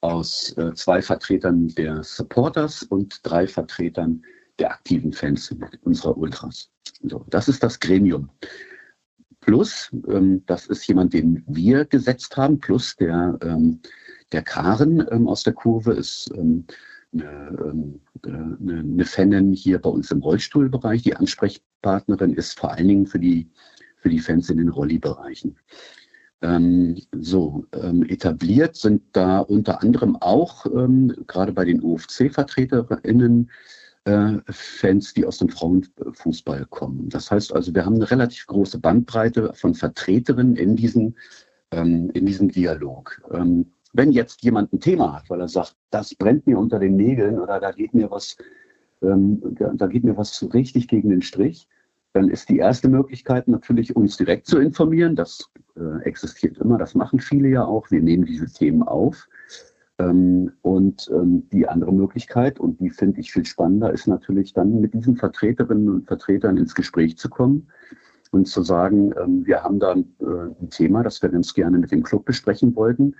[0.00, 4.22] aus äh, zwei Vertretern der Supporters und drei Vertretern
[4.58, 6.70] der aktiven Fans unserer Ultras.
[7.02, 8.30] So, das ist das Gremium.
[9.46, 13.80] Plus, ähm, das ist jemand, den wir gesetzt haben, plus der, ähm,
[14.32, 16.64] der Karen ähm, aus der Kurve ist ähm,
[17.12, 21.02] eine, ähm, äh, eine, eine Fanin hier bei uns im Rollstuhlbereich.
[21.02, 23.48] Die Ansprechpartnerin ist vor allen Dingen für die,
[23.98, 25.56] für die Fans in den Rolli-Bereichen.
[26.42, 33.52] Ähm, so, ähm, etabliert sind da unter anderem auch ähm, gerade bei den UFC-VertreterInnen äh,
[34.48, 37.08] Fans, die aus dem Frauenfußball kommen.
[37.08, 41.16] Das heißt also, wir haben eine relativ große Bandbreite von Vertreterinnen in diesem,
[41.72, 43.20] ähm, in diesem Dialog.
[43.32, 46.96] Ähm, wenn jetzt jemand ein Thema hat, weil er sagt, das brennt mir unter den
[46.96, 48.36] Nägeln oder da geht mir was,
[49.02, 49.42] ähm,
[49.74, 51.66] da geht mir was richtig gegen den Strich,
[52.12, 55.16] dann ist die erste Möglichkeit natürlich, uns direkt zu informieren.
[55.16, 57.90] Das äh, existiert immer, das machen viele ja auch.
[57.90, 59.28] Wir nehmen diese Themen auf.
[59.98, 64.80] Ähm, und ähm, die andere Möglichkeit, und die finde ich viel spannender, ist natürlich dann
[64.80, 67.68] mit diesen Vertreterinnen und Vertretern ins Gespräch zu kommen
[68.30, 71.78] und zu sagen, ähm, wir haben da ein, äh, ein Thema, das wir ganz gerne
[71.78, 73.14] mit dem Club besprechen wollten.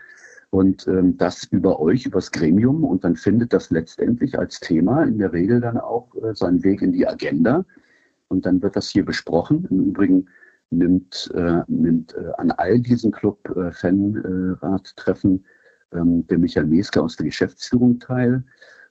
[0.50, 2.84] Und das über euch, übers Gremium.
[2.84, 6.82] Und dann findet das letztendlich als Thema in der Regel dann auch äh, seinen Weg
[6.82, 7.64] in die Agenda.
[8.28, 9.66] Und dann wird das hier besprochen.
[9.68, 10.28] Im Übrigen
[10.70, 15.44] nimmt, äh, nimmt an all diesen Club-Fan-Rat-Treffen
[15.92, 18.44] ähm, der Michael Meske aus der Geschäftsführung teil,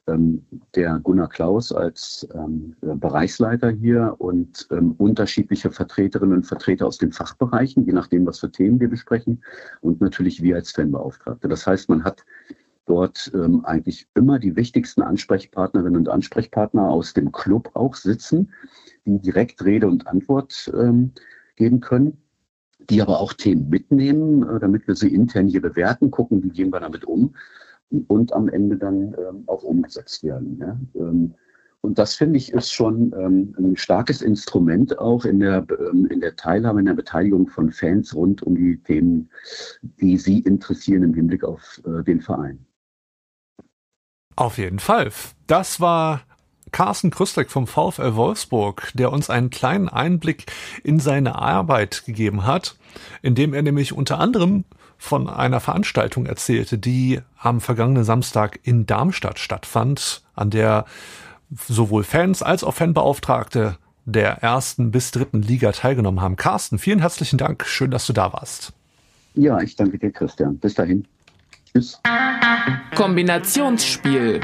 [0.07, 6.97] ähm, der Gunnar Klaus als ähm, Bereichsleiter hier und ähm, unterschiedliche Vertreterinnen und Vertreter aus
[6.97, 9.43] den Fachbereichen, je nachdem, was für Themen wir besprechen,
[9.81, 11.47] und natürlich wir als Fanbeauftragte.
[11.47, 12.23] Das heißt, man hat
[12.85, 18.51] dort ähm, eigentlich immer die wichtigsten Ansprechpartnerinnen und Ansprechpartner aus dem Club auch sitzen,
[19.05, 21.11] die direkt Rede und Antwort ähm,
[21.55, 22.21] geben können,
[22.89, 26.71] die aber auch Themen mitnehmen, äh, damit wir sie intern hier bewerten, gucken, wie gehen
[26.71, 27.35] wir damit um
[28.07, 30.57] und am Ende dann ähm, auch umgesetzt werden.
[30.59, 30.77] Ja?
[30.95, 31.33] Ähm,
[31.81, 35.67] und das finde ich ist schon ähm, ein starkes Instrument auch in der,
[36.09, 39.29] in der Teilhabe, in der Beteiligung von Fans rund um die Themen,
[39.83, 42.65] die sie interessieren im Hinblick auf äh, den Verein.
[44.35, 45.11] Auf jeden Fall.
[45.45, 46.21] Das war
[46.71, 50.45] Carsten Krüstek vom VfL Wolfsburg, der uns einen kleinen Einblick
[50.83, 52.75] in seine Arbeit gegeben hat,
[53.21, 54.65] indem er nämlich unter anderem
[54.97, 60.85] von einer Veranstaltung erzählte, die am vergangenen Samstag in Darmstadt stattfand, an der
[61.67, 66.35] sowohl Fans als auch Fanbeauftragte der ersten bis dritten Liga teilgenommen haben.
[66.35, 67.65] Carsten, vielen herzlichen Dank.
[67.65, 68.73] Schön, dass du da warst.
[69.33, 70.57] Ja, ich danke dir, Christian.
[70.57, 71.05] Bis dahin.
[71.73, 71.99] Tschüss.
[72.95, 74.39] Kombinationsspiel.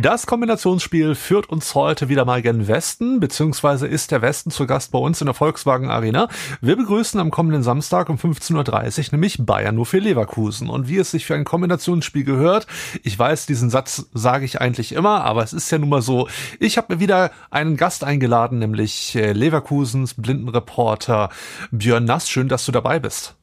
[0.00, 4.92] Das Kombinationsspiel führt uns heute wieder mal gen Westen, beziehungsweise ist der Westen zu Gast
[4.92, 6.28] bei uns in der Volkswagen Arena.
[6.60, 10.70] Wir begrüßen am kommenden Samstag um 15.30 Uhr nämlich Bayern nur für Leverkusen.
[10.70, 12.68] Und wie es sich für ein Kombinationsspiel gehört,
[13.02, 16.28] ich weiß, diesen Satz sage ich eigentlich immer, aber es ist ja nun mal so,
[16.60, 21.30] ich habe mir wieder einen Gast eingeladen, nämlich äh, Leverkusens Blindenreporter
[21.72, 22.30] Björn Nass.
[22.30, 23.34] Schön, dass du dabei bist.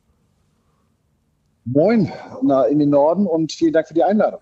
[1.66, 2.14] Moin
[2.44, 4.40] na, in den Norden und vielen Dank für die Einladung.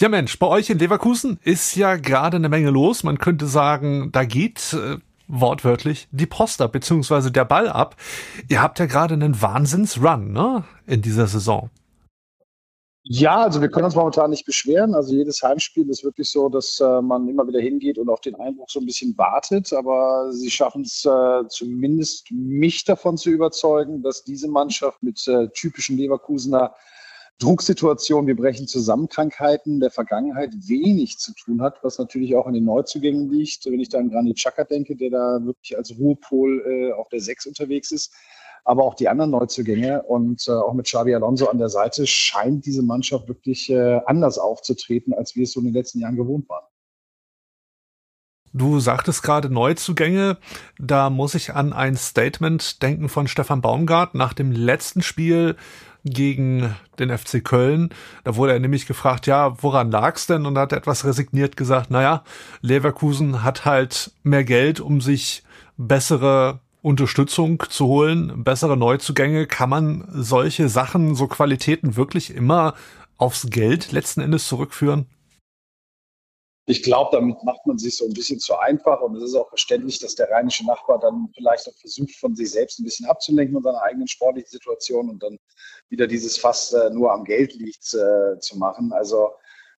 [0.00, 3.02] Ja Mensch, bei euch in Leverkusen ist ja gerade eine Menge los.
[3.02, 4.96] Man könnte sagen, da geht äh,
[5.28, 7.96] wortwörtlich die Post ab, beziehungsweise der Ball ab.
[8.48, 11.68] Ihr habt ja gerade einen Wahnsinnsrun ne, in dieser Saison.
[13.02, 14.94] Ja, also wir können uns momentan nicht beschweren.
[14.94, 18.36] Also jedes Heimspiel ist wirklich so, dass äh, man immer wieder hingeht und auf den
[18.36, 19.70] Einbruch so ein bisschen wartet.
[19.74, 25.48] Aber sie schaffen es äh, zumindest, mich davon zu überzeugen, dass diese Mannschaft mit äh,
[25.48, 26.74] typischen Leverkusener
[27.40, 32.52] Drucksituationen, wir brechen zusammen Krankheiten der Vergangenheit wenig zu tun hat, was natürlich auch an
[32.52, 33.64] den Neuzugängen liegt.
[33.64, 37.20] Wenn ich da an Granit Xhaka denke, der da wirklich als Ruhepol äh, auf der
[37.20, 38.12] Sechs unterwegs ist,
[38.64, 42.66] aber auch die anderen Neuzugänge und äh, auch mit Xabi Alonso an der Seite scheint
[42.66, 46.46] diese Mannschaft wirklich äh, anders aufzutreten, als wir es so in den letzten Jahren gewohnt
[46.50, 46.64] waren.
[48.52, 50.36] Du sagtest gerade Neuzugänge.
[50.78, 55.56] Da muss ich an ein Statement denken von Stefan Baumgart nach dem letzten Spiel
[56.04, 57.90] gegen den FC Köln.
[58.24, 60.46] Da wurde er nämlich gefragt, ja, woran lag's denn?
[60.46, 62.24] Und hat etwas resigniert gesagt, naja,
[62.62, 65.42] Leverkusen hat halt mehr Geld, um sich
[65.76, 72.74] bessere Unterstützung zu holen, bessere Neuzugänge, kann man solche Sachen, so Qualitäten wirklich immer
[73.18, 75.06] aufs Geld letzten Endes zurückführen?
[76.70, 79.48] Ich glaube, damit macht man sich so ein bisschen zu einfach und es ist auch
[79.48, 83.54] verständlich, dass der rheinische Nachbar dann vielleicht auch versucht, von sich selbst ein bisschen abzulenken
[83.54, 85.38] von seiner eigenen sportlichen Situation und dann
[85.88, 88.92] wieder dieses Fass äh, nur am Geld liegt äh, zu machen.
[88.92, 89.30] Also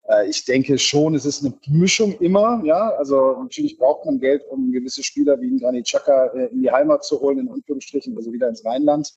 [0.09, 2.61] äh, ich denke schon, es ist eine Mischung immer.
[2.65, 6.71] Ja, also natürlich braucht man Geld, um gewisse Spieler wie Granit Xhaka äh, in die
[6.71, 9.13] Heimat zu holen, in Anführungsstrichen, also wieder ins Rheinland.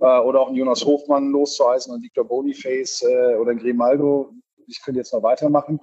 [0.00, 3.04] Äh, oder auch einen Jonas Hofmann loszuheißen und Victor Boniface
[3.38, 4.32] oder Grimaldo.
[4.66, 5.80] Ich könnte jetzt noch weitermachen.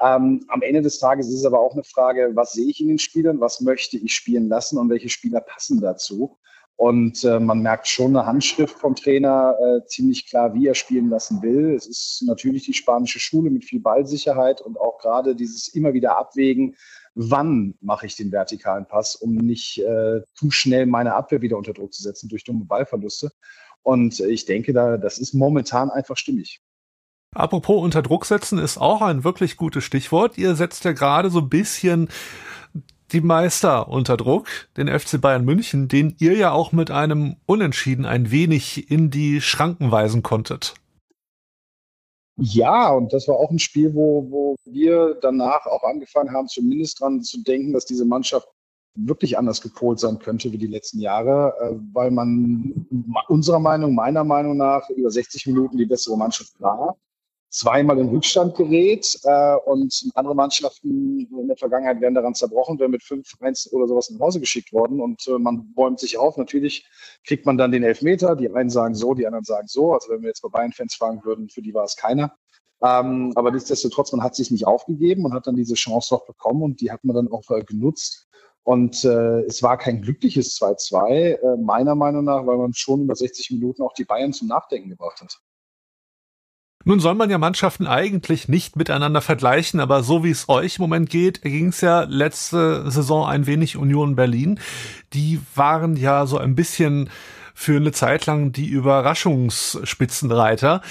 [0.00, 2.88] Ähm, am Ende des Tages ist es aber auch eine Frage, was sehe ich in
[2.88, 6.38] den Spielern, was möchte ich spielen lassen und welche Spieler passen dazu.
[6.76, 11.08] Und äh, man merkt schon eine Handschrift vom Trainer äh, ziemlich klar, wie er spielen
[11.08, 11.72] lassen will.
[11.74, 16.18] Es ist natürlich die spanische Schule mit viel Ballsicherheit und auch gerade dieses immer wieder
[16.18, 16.74] Abwägen,
[17.14, 21.72] wann mache ich den vertikalen Pass, um nicht äh, zu schnell meine Abwehr wieder unter
[21.72, 23.30] Druck zu setzen durch dumme Ballverluste.
[23.82, 26.60] Und ich denke, da, das ist momentan einfach stimmig.
[27.34, 30.38] Apropos unter Druck setzen ist auch ein wirklich gutes Stichwort.
[30.38, 32.08] Ihr setzt ja gerade so ein bisschen
[33.12, 38.06] die Meister unter Druck, den FC Bayern München, den ihr ja auch mit einem Unentschieden
[38.06, 40.74] ein wenig in die Schranken weisen konntet.
[42.36, 47.00] Ja, und das war auch ein Spiel, wo, wo wir danach auch angefangen haben, zumindest
[47.00, 48.48] dran zu denken, dass diese Mannschaft
[48.96, 52.86] wirklich anders gepolt sein könnte wie die letzten Jahre, äh, weil man
[53.28, 56.96] unserer Meinung, meiner Meinung nach über 60 Minuten die bessere Mannschaft war
[57.54, 62.90] zweimal in Rückstand gerät äh, und andere Mannschaften in der Vergangenheit werden daran zerbrochen, werden
[62.90, 66.36] mit 5-1 oder sowas nach Hause geschickt worden und äh, man bäumt sich auf.
[66.36, 66.84] Natürlich
[67.24, 69.92] kriegt man dann den Elfmeter, die einen sagen so, die anderen sagen so.
[69.92, 72.34] Also wenn wir jetzt bei Bayern-Fans fragen würden, für die war es keiner.
[72.82, 76.62] Ähm, aber nichtsdestotrotz, man hat sich nicht aufgegeben und hat dann diese Chance doch bekommen
[76.62, 78.26] und die hat man dann auch äh, genutzt.
[78.64, 83.14] Und äh, es war kein glückliches 2-2, äh, meiner Meinung nach, weil man schon über
[83.14, 85.38] 60 Minuten auch die Bayern zum Nachdenken gebracht hat.
[86.86, 90.82] Nun soll man ja Mannschaften eigentlich nicht miteinander vergleichen, aber so wie es euch im
[90.82, 94.60] Moment geht, ging es ja letzte Saison ein wenig Union Berlin.
[95.14, 97.08] Die waren ja so ein bisschen
[97.54, 100.82] für eine Zeit lang die Überraschungsspitzenreiter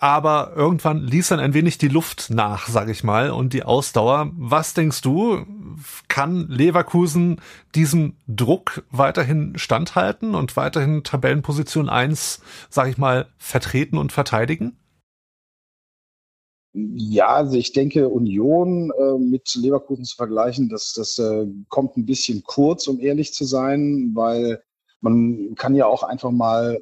[0.00, 4.30] aber irgendwann ließ dann ein wenig die Luft nach, sag ich mal, und die Ausdauer.
[4.36, 5.44] Was denkst du,
[6.08, 7.40] kann Leverkusen
[7.74, 14.76] diesem Druck weiterhin standhalten und weiterhin Tabellenposition 1, sag ich mal, vertreten und verteidigen?
[16.74, 22.06] Ja, also ich denke, Union äh, mit Leverkusen zu vergleichen, das, das äh, kommt ein
[22.06, 24.62] bisschen kurz, um ehrlich zu sein, weil
[25.00, 26.80] man kann ja auch einfach mal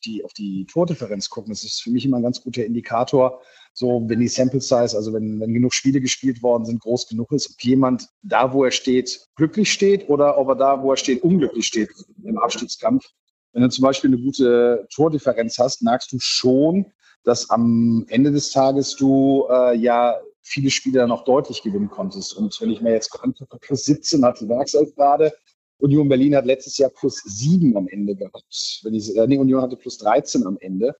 [0.00, 1.52] die, auf die Tordifferenz gucken.
[1.52, 3.42] Das ist für mich immer ein ganz guter Indikator.
[3.72, 7.32] So, wenn die Sample Size, also wenn, wenn genug Spiele gespielt worden sind, groß genug
[7.32, 10.96] ist, ob jemand da, wo er steht, glücklich steht oder ob er da, wo er
[10.96, 11.90] steht, unglücklich steht
[12.24, 13.06] im Abstiegskampf.
[13.52, 16.86] Wenn du zum Beispiel eine gute Tordifferenz hast, merkst du schon,
[17.24, 22.34] dass am Ende des Tages du äh, ja viele Spiele dann auch deutlich gewinnen konntest.
[22.34, 25.32] Und wenn ich mir jetzt angucke, plus 17 hat die Werkself gerade.
[25.80, 28.80] Union Berlin hat letztes Jahr plus 7 am Ende gehabt.
[28.82, 30.94] Wenn ich, äh, nee, Union hatte plus 13 am Ende.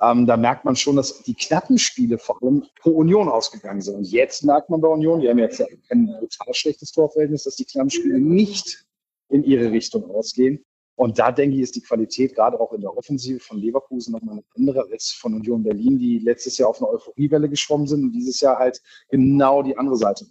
[0.00, 3.96] Ähm, da merkt man schon, dass die knappen Spiele vor allem pro Union ausgegangen sind.
[3.96, 7.64] Und jetzt merkt man bei Union, die haben jetzt ein total schlechtes Torverhältnis, dass die
[7.64, 8.84] knappen Spiele nicht
[9.28, 10.64] in ihre Richtung ausgehen.
[10.96, 14.34] Und da denke ich, ist die Qualität gerade auch in der Offensive von Leverkusen nochmal
[14.36, 18.12] eine andere als von Union Berlin, die letztes Jahr auf eine Euphoriewelle geschwommen sind und
[18.12, 20.26] dieses Jahr halt genau die andere Seite.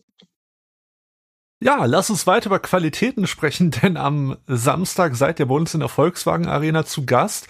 [1.63, 5.79] Ja, lass uns weiter über Qualitäten sprechen, denn am Samstag seid ihr bei uns in
[5.79, 7.47] der Volkswagen Arena zu Gast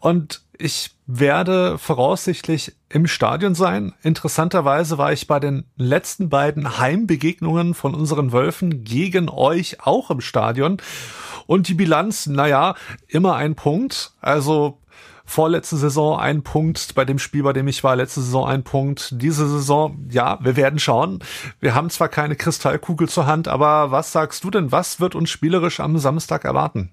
[0.00, 3.94] und ich werde voraussichtlich im Stadion sein.
[4.02, 10.20] Interessanterweise war ich bei den letzten beiden Heimbegegnungen von unseren Wölfen gegen euch auch im
[10.20, 10.76] Stadion
[11.46, 12.74] und die Bilanz, naja,
[13.08, 14.12] immer ein Punkt.
[14.20, 14.78] Also
[15.24, 19.14] vorletzte Saison ein Punkt, bei dem Spiel, bei dem ich war, letzte Saison ein Punkt.
[19.20, 21.20] Diese Saison, ja, wir werden schauen.
[21.60, 24.72] Wir haben zwar keine Kristallkugel zur Hand, aber was sagst du denn?
[24.72, 26.90] Was wird uns spielerisch am Samstag erwarten?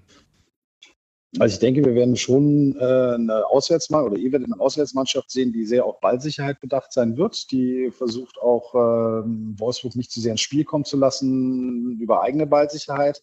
[1.38, 5.50] Also ich denke, wir werden schon äh, eine Auswärtsmannschaft oder ihr werdet eine Auswärtsmannschaft sehen,
[5.52, 9.24] die sehr auf Ballsicherheit bedacht sein wird, die versucht auch äh,
[9.58, 13.22] Wolfsburg nicht zu sehr ins Spiel kommen zu lassen über eigene Ballsicherheit.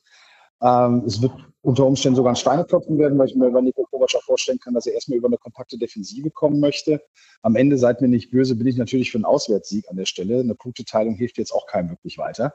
[0.62, 4.16] Ähm, es wird unter Umständen sogar ein Steineklopfen werden, weil ich mir bei Nico Kovac
[4.16, 7.01] auch vorstellen kann, dass er erstmal über eine kompakte Defensive kommen möchte.
[7.41, 10.39] Am Ende, seid mir nicht böse, bin ich natürlich für einen Auswärtssieg an der Stelle.
[10.39, 12.53] Eine Punkteteilung hilft jetzt auch keinem wirklich weiter.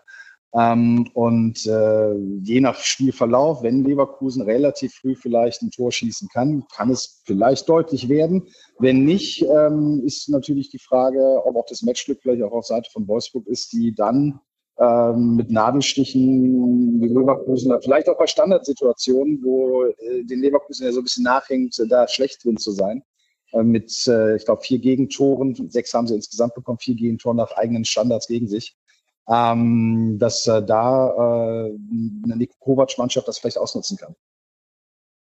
[0.54, 6.64] Ähm, und äh, je nach Spielverlauf, wenn Leverkusen relativ früh vielleicht ein Tor schießen kann,
[6.72, 8.46] kann es vielleicht deutlich werden.
[8.78, 12.88] Wenn nicht, ähm, ist natürlich die Frage, ob auch das Matchglück vielleicht auch auf Seite
[12.92, 14.40] von Wolfsburg ist, die dann
[14.78, 21.00] ähm, mit Nadelstichen die Leverkusen, vielleicht auch bei Standardsituationen, wo äh, den Leverkusen ja so
[21.00, 23.02] ein bisschen nachhängt, da schlecht drin zu sein.
[23.52, 27.52] Äh, mit, äh, ich glaube, vier Gegentoren, sechs haben sie insgesamt bekommen, vier Gegentoren nach
[27.52, 28.76] eigenen Standards gegen sich.
[29.26, 31.74] Ähm, dass äh, da äh,
[32.24, 34.14] eine Niko Kovac-Mannschaft das vielleicht ausnutzen kann.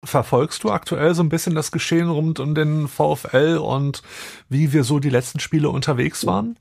[0.04, 4.01] Verfolgst du aktuell so ein bisschen das Geschehen rund um den VfL und
[4.49, 6.60] wie wir so die letzten Spiele unterwegs waren?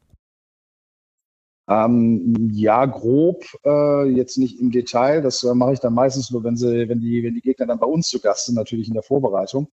[1.73, 5.23] Ähm, ja, grob, äh, jetzt nicht im Detail.
[5.23, 7.79] Das äh, mache ich dann meistens nur, wenn sie, wenn die, wenn die Gegner dann
[7.79, 9.69] bei uns zu Gast sind, natürlich in der Vorbereitung.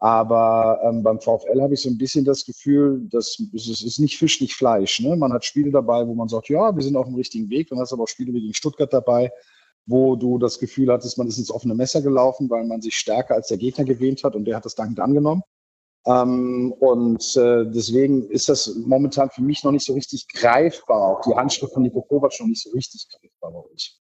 [0.00, 4.18] Aber ähm, beim VfL habe ich so ein bisschen das Gefühl, dass es ist nicht
[4.18, 5.00] Fisch, nicht Fleisch.
[5.00, 5.16] Ne?
[5.16, 7.68] Man hat Spiele dabei, wo man sagt, ja, wir sind auf dem richtigen Weg.
[7.68, 9.30] Dann hast du aber auch Spiele wie gegen Stuttgart dabei,
[9.86, 13.34] wo du das Gefühl hattest, man ist ins offene Messer gelaufen, weil man sich stärker
[13.34, 15.42] als der Gegner gewähnt hat und der hat das dankend angenommen.
[16.06, 21.00] Ähm, und äh, deswegen ist das momentan für mich noch nicht so richtig greifbar.
[21.00, 24.00] Auch die Handschrift von Nico Kovac noch nicht so richtig greifbar bei uns.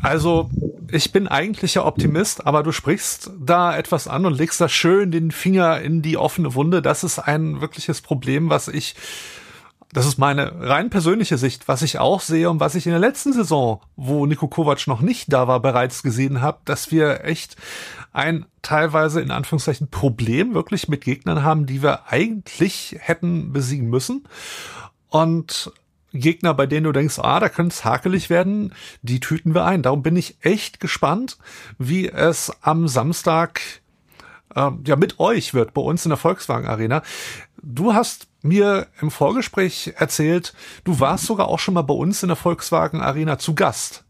[0.00, 0.48] Also,
[0.90, 5.10] ich bin eigentlich ja Optimist, aber du sprichst da etwas an und legst da schön
[5.10, 6.82] den Finger in die offene Wunde.
[6.82, 8.96] Das ist ein wirkliches Problem, was ich
[9.94, 13.00] das ist meine rein persönliche Sicht, was ich auch sehe und was ich in der
[13.00, 17.56] letzten Saison, wo Niko Kovac noch nicht da war, bereits gesehen habe, dass wir echt
[18.12, 24.24] ein teilweise in Anführungszeichen Problem wirklich mit Gegnern haben, die wir eigentlich hätten besiegen müssen.
[25.10, 25.72] Und
[26.12, 29.82] Gegner, bei denen du denkst, ah, da könnte es hakelig werden, die tüten wir ein.
[29.82, 31.38] Darum bin ich echt gespannt,
[31.78, 33.60] wie es am Samstag
[34.56, 37.02] äh, ja mit euch wird bei uns in der Volkswagen Arena.
[37.66, 40.52] Du hast mir im Vorgespräch erzählt,
[40.84, 44.04] du warst sogar auch schon mal bei uns in der Volkswagen Arena zu Gast.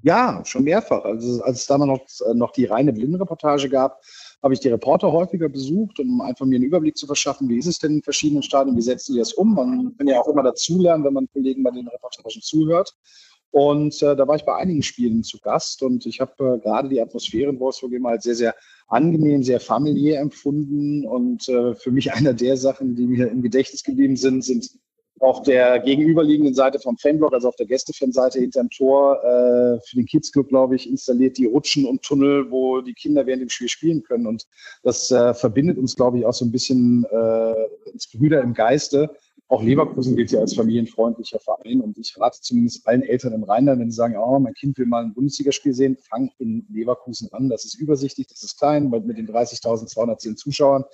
[0.00, 1.04] Ja, schon mehrfach.
[1.04, 1.88] Also als es damals
[2.20, 4.00] noch, äh, noch die reine Blindenreportage gab,
[4.42, 7.66] habe ich die Reporter häufiger besucht, um einfach mir einen Überblick zu verschaffen, wie ist
[7.66, 9.54] es denn in verschiedenen Stadien, wie setzen die das um.
[9.54, 12.94] Man kann ja auch immer dazulernen, wenn man Kollegen bei den Reportagen zuhört.
[13.50, 16.88] Und äh, da war ich bei einigen Spielen zu Gast und ich habe äh, gerade
[16.88, 18.54] die Atmosphäre in Wolfsburg immer als sehr, sehr
[18.86, 21.06] angenehm, sehr familiär empfunden.
[21.06, 24.70] Und äh, für mich einer der Sachen, die mir im Gedächtnis geblieben sind, sind
[25.20, 30.06] auf der gegenüberliegenden Seite vom Fanblock, also auf der Gästefanseite hinterm Tor, äh, für den
[30.06, 33.68] Kids Club, glaube ich, installiert die Rutschen und Tunnel, wo die Kinder während dem Spiel
[33.68, 34.26] spielen können.
[34.26, 34.44] Und
[34.82, 39.10] das äh, verbindet uns, glaube ich, auch so ein bisschen äh, ins Brüder im Geiste.
[39.48, 43.80] Auch Leverkusen gilt ja als familienfreundlicher Verein und ich rate zumindest allen Eltern im Rheinland,
[43.80, 47.50] wenn sie sagen, oh, mein Kind will mal ein Bundesligaspiel sehen, fang in Leverkusen an.
[47.50, 50.84] Das ist übersichtlich, das ist klein, mit den 30.210 Zuschauern.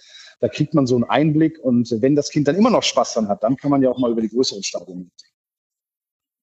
[0.40, 3.28] Da kriegt man so einen Einblick und wenn das Kind dann immer noch Spaß dran
[3.28, 5.12] hat, dann kann man ja auch mal über die größeren Stadien.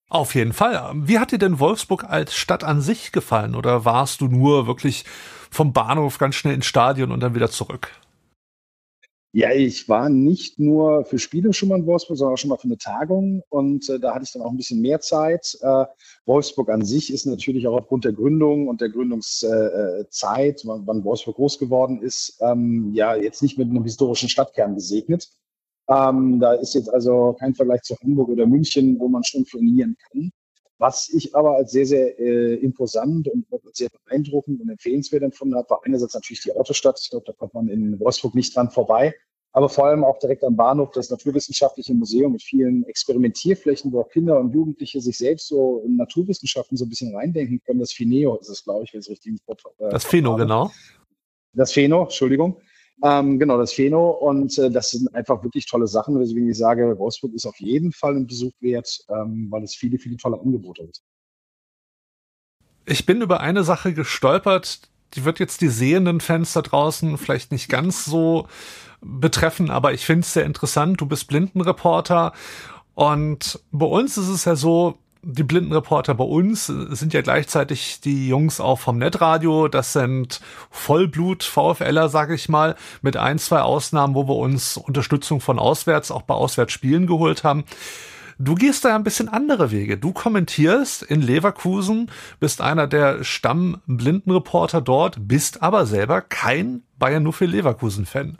[0.09, 0.93] Auf jeden Fall.
[0.95, 5.03] Wie hat dir denn Wolfsburg als Stadt an sich gefallen oder warst du nur wirklich
[5.51, 7.91] vom Bahnhof ganz schnell ins Stadion und dann wieder zurück?
[9.37, 12.57] Ja, ich war nicht nur für Spiele schon mal in Wolfsburg, sondern auch schon mal
[12.57, 15.55] für eine Tagung und äh, da hatte ich dann auch ein bisschen mehr Zeit.
[15.61, 15.85] Äh,
[16.25, 21.35] Wolfsburg an sich ist natürlich auch aufgrund der Gründung und der Gründungszeit, wann, wann Wolfsburg
[21.35, 25.29] groß geworden ist, ähm, ja jetzt nicht mit einem historischen Stadtkern gesegnet.
[25.87, 29.97] Ähm, da ist jetzt also kein Vergleich zu Hamburg oder München, wo man schon trainieren
[30.09, 30.31] kann.
[30.79, 35.69] Was ich aber als sehr, sehr äh, imposant und sehr beeindruckend und empfehlenswert empfunden habe,
[35.69, 36.99] war einerseits natürlich die Autostadt.
[36.99, 39.13] Ich glaube, da kommt man in Wolfsburg nicht dran vorbei.
[39.53, 44.09] Aber vor allem auch direkt am Bahnhof das Naturwissenschaftliche Museum mit vielen Experimentierflächen, wo auch
[44.09, 47.79] Kinder und Jugendliche sich selbst so in Naturwissenschaften so ein bisschen reindenken können.
[47.79, 50.71] Das Fineo ist es, glaube ich, wenn es richtig im Kopf äh, Das Fino, genau.
[51.53, 52.61] Das Feno, Entschuldigung.
[53.03, 54.09] Ähm, genau, das Pheno.
[54.11, 57.91] Und äh, das sind einfach wirklich tolle Sachen, weswegen ich sage, Wolfsburg ist auf jeden
[57.91, 60.99] Fall ein Besuch wert, ähm, weil es viele, viele tolle Angebote hat.
[62.85, 64.81] Ich bin über eine Sache gestolpert,
[65.13, 68.47] die wird jetzt die sehenden Fans da draußen vielleicht nicht ganz so
[69.01, 70.99] betreffen, aber ich finde es sehr interessant.
[71.01, 72.33] Du bist Blindenreporter
[72.95, 78.27] und bei uns ist es ja so, die Blindenreporter bei uns sind ja gleichzeitig die
[78.27, 79.67] Jungs auch vom Netradio.
[79.67, 80.39] Das sind
[80.69, 86.11] Vollblut VfLer, sage ich mal, mit ein, zwei Ausnahmen, wo wir uns Unterstützung von auswärts,
[86.11, 87.65] auch bei Auswärtsspielen geholt haben.
[88.39, 89.97] Du gehst da ein bisschen andere Wege.
[89.97, 97.33] Du kommentierst in Leverkusen, bist einer der Stammblindenreporter dort, bist aber selber kein Bayern nur
[97.33, 98.37] für Leverkusen-Fan.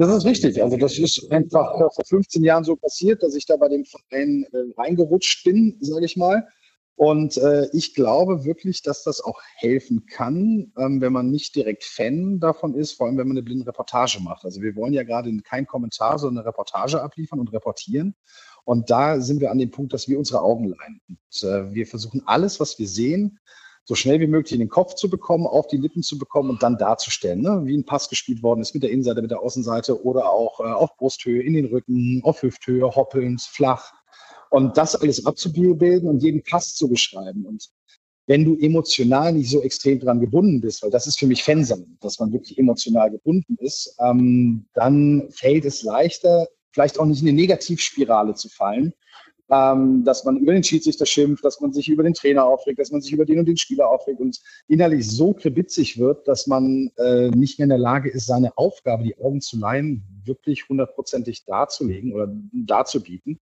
[0.00, 0.62] Das ist richtig.
[0.62, 4.46] Also das ist einfach vor 15 Jahren so passiert, dass ich da bei dem Verein
[4.50, 6.48] äh, reingerutscht bin, sage ich mal.
[6.96, 11.84] Und äh, ich glaube wirklich, dass das auch helfen kann, ähm, wenn man nicht direkt
[11.84, 14.46] Fan davon ist, vor allem wenn man eine blinde Reportage macht.
[14.46, 18.14] Also wir wollen ja gerade keinen Kommentar, sondern eine Reportage abliefern und reportieren.
[18.64, 21.02] Und da sind wir an dem Punkt, dass wir unsere Augen leihen.
[21.10, 23.38] Und, äh, wir versuchen alles, was wir sehen,
[23.90, 26.62] so schnell wie möglich in den Kopf zu bekommen, auf die Lippen zu bekommen und
[26.62, 27.62] dann darzustellen, ne?
[27.64, 30.62] wie ein Pass gespielt worden ist mit der Innenseite, mit der Außenseite oder auch äh,
[30.62, 33.92] auf Brusthöhe, in den Rücken, auf Hüfthöhe, hoppelnd, flach.
[34.48, 37.44] Und das alles abzubilden und jeden Pass zu beschreiben.
[37.44, 37.68] Und
[38.28, 41.98] wenn du emotional nicht so extrem dran gebunden bist, weil das ist für mich Fansammeln,
[42.00, 47.28] dass man wirklich emotional gebunden ist, ähm, dann fällt es leichter, vielleicht auch nicht in
[47.28, 48.92] eine Negativspirale zu fallen,
[49.50, 52.92] ähm, dass man über den Schiedsrichter schimpft, dass man sich über den Trainer aufregt, dass
[52.92, 54.38] man sich über den und den Spieler aufregt und
[54.68, 59.02] innerlich so kribitzig wird, dass man äh, nicht mehr in der Lage ist, seine Aufgabe,
[59.02, 63.40] die Augen zu leihen, wirklich hundertprozentig darzulegen oder darzubieten.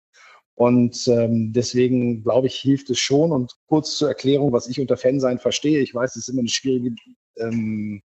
[0.55, 3.31] Und ähm, deswegen glaube ich, hilft es schon.
[3.31, 5.79] Und kurz zur Erklärung, was ich unter Fansein verstehe.
[5.79, 6.95] Ich weiß, es ist immer eine schwierige,
[7.37, 8.01] ähm,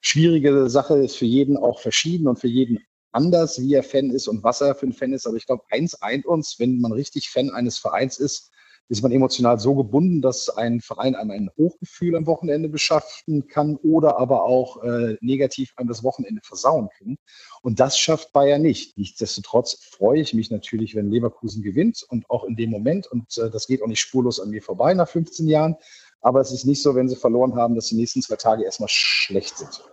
[0.00, 2.78] schwierige Sache, ist für jeden auch verschieden und für jeden
[3.12, 5.26] anders, wie er Fan ist und was er für ein Fan ist.
[5.26, 8.50] Aber ich glaube, eins eint uns, wenn man richtig Fan eines Vereins ist,
[8.90, 13.76] ist man emotional so gebunden, dass ein Verein einem ein Hochgefühl am Wochenende beschaffen kann
[13.76, 17.16] oder aber auch äh, negativ einem das Wochenende versauen kann.
[17.62, 18.98] Und das schafft Bayern nicht.
[18.98, 23.06] Nichtsdestotrotz freue ich mich natürlich, wenn Leverkusen gewinnt und auch in dem Moment.
[23.06, 25.76] Und äh, das geht auch nicht spurlos an mir vorbei nach 15 Jahren.
[26.20, 28.88] Aber es ist nicht so, wenn sie verloren haben, dass die nächsten zwei Tage erstmal
[28.88, 29.84] schlecht sind.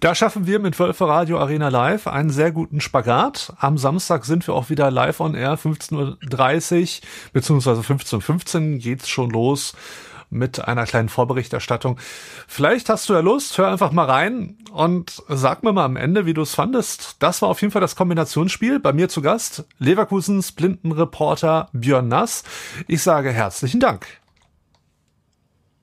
[0.00, 3.52] Da schaffen wir mit Wölfe Radio Arena Live einen sehr guten Spagat.
[3.58, 9.08] Am Samstag sind wir auch wieder live on air, 15.30 Uhr, beziehungsweise 15.15 Uhr geht's
[9.08, 9.74] schon los
[10.30, 11.98] mit einer kleinen Vorberichterstattung.
[12.46, 16.26] Vielleicht hast du ja Lust, hör einfach mal rein und sag mir mal am Ende,
[16.26, 17.16] wie du es fandest.
[17.18, 18.78] Das war auf jeden Fall das Kombinationsspiel.
[18.78, 22.44] Bei mir zu Gast Leverkusens Blindenreporter Björn Nass.
[22.86, 24.06] Ich sage herzlichen Dank.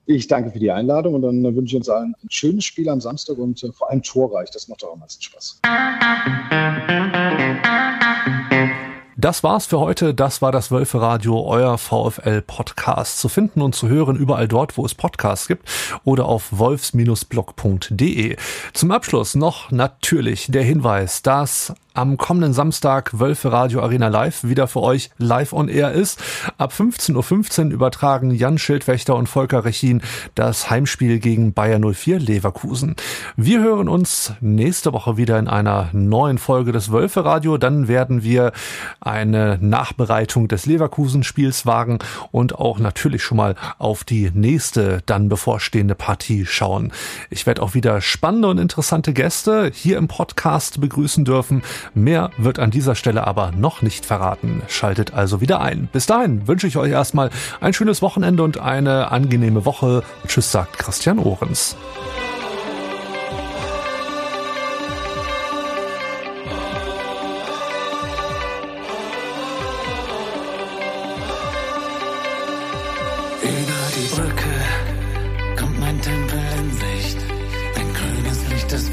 [0.08, 3.00] Ich danke für die Einladung und dann wünsche ich uns allen ein schönes Spiel am
[3.00, 4.50] Samstag und äh, vor allem torreich.
[4.52, 5.60] Das macht doch am meisten Spaß.
[9.26, 10.14] Das war's für heute.
[10.14, 13.18] Das war das Wölfe Radio, euer VfL Podcast.
[13.18, 15.68] Zu finden und zu hören überall dort, wo es Podcasts gibt
[16.04, 18.36] oder auf wolfs-blog.de.
[18.72, 24.68] Zum Abschluss noch natürlich der Hinweis, dass am kommenden Samstag Wölfe Radio Arena Live wieder
[24.68, 26.22] für euch live on air ist.
[26.58, 30.02] Ab 15.15 .15 Uhr übertragen Jan Schildwächter und Volker Rechin
[30.34, 32.96] das Heimspiel gegen Bayer 04 Leverkusen.
[33.36, 37.56] Wir hören uns nächste Woche wieder in einer neuen Folge des Wölfe Radio.
[37.56, 38.52] Dann werden wir
[39.16, 41.98] eine Nachbereitung des Leverkusen-Spiels wagen
[42.32, 46.92] und auch natürlich schon mal auf die nächste dann bevorstehende Partie schauen.
[47.30, 51.62] Ich werde auch wieder spannende und interessante Gäste hier im Podcast begrüßen dürfen.
[51.94, 54.62] Mehr wird an dieser Stelle aber noch nicht verraten.
[54.68, 55.88] Schaltet also wieder ein.
[55.90, 60.02] Bis dahin wünsche ich euch erstmal ein schönes Wochenende und eine angenehme Woche.
[60.26, 61.76] Tschüss, sagt Christian Ohrens.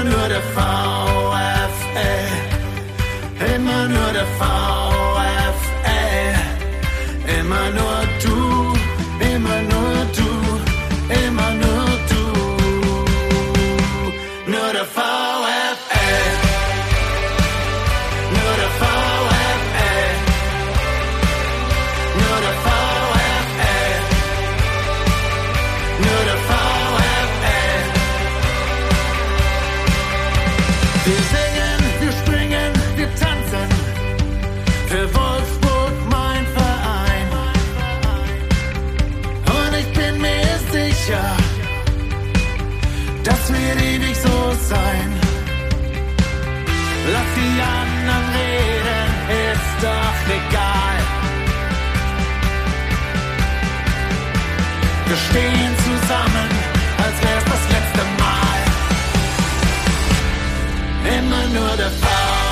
[0.00, 1.96] Immer nur der VfL.
[3.56, 5.80] Immer nur der VfL.
[7.40, 8.37] Immer nur du.
[44.68, 45.08] sein.
[47.12, 49.08] Lass die anderen reden,
[49.52, 50.96] ist doch egal.
[55.06, 56.48] Wir stehen zusammen,
[57.04, 58.60] als wär's das letzte Mal.
[61.16, 62.47] Immer nur der Fall.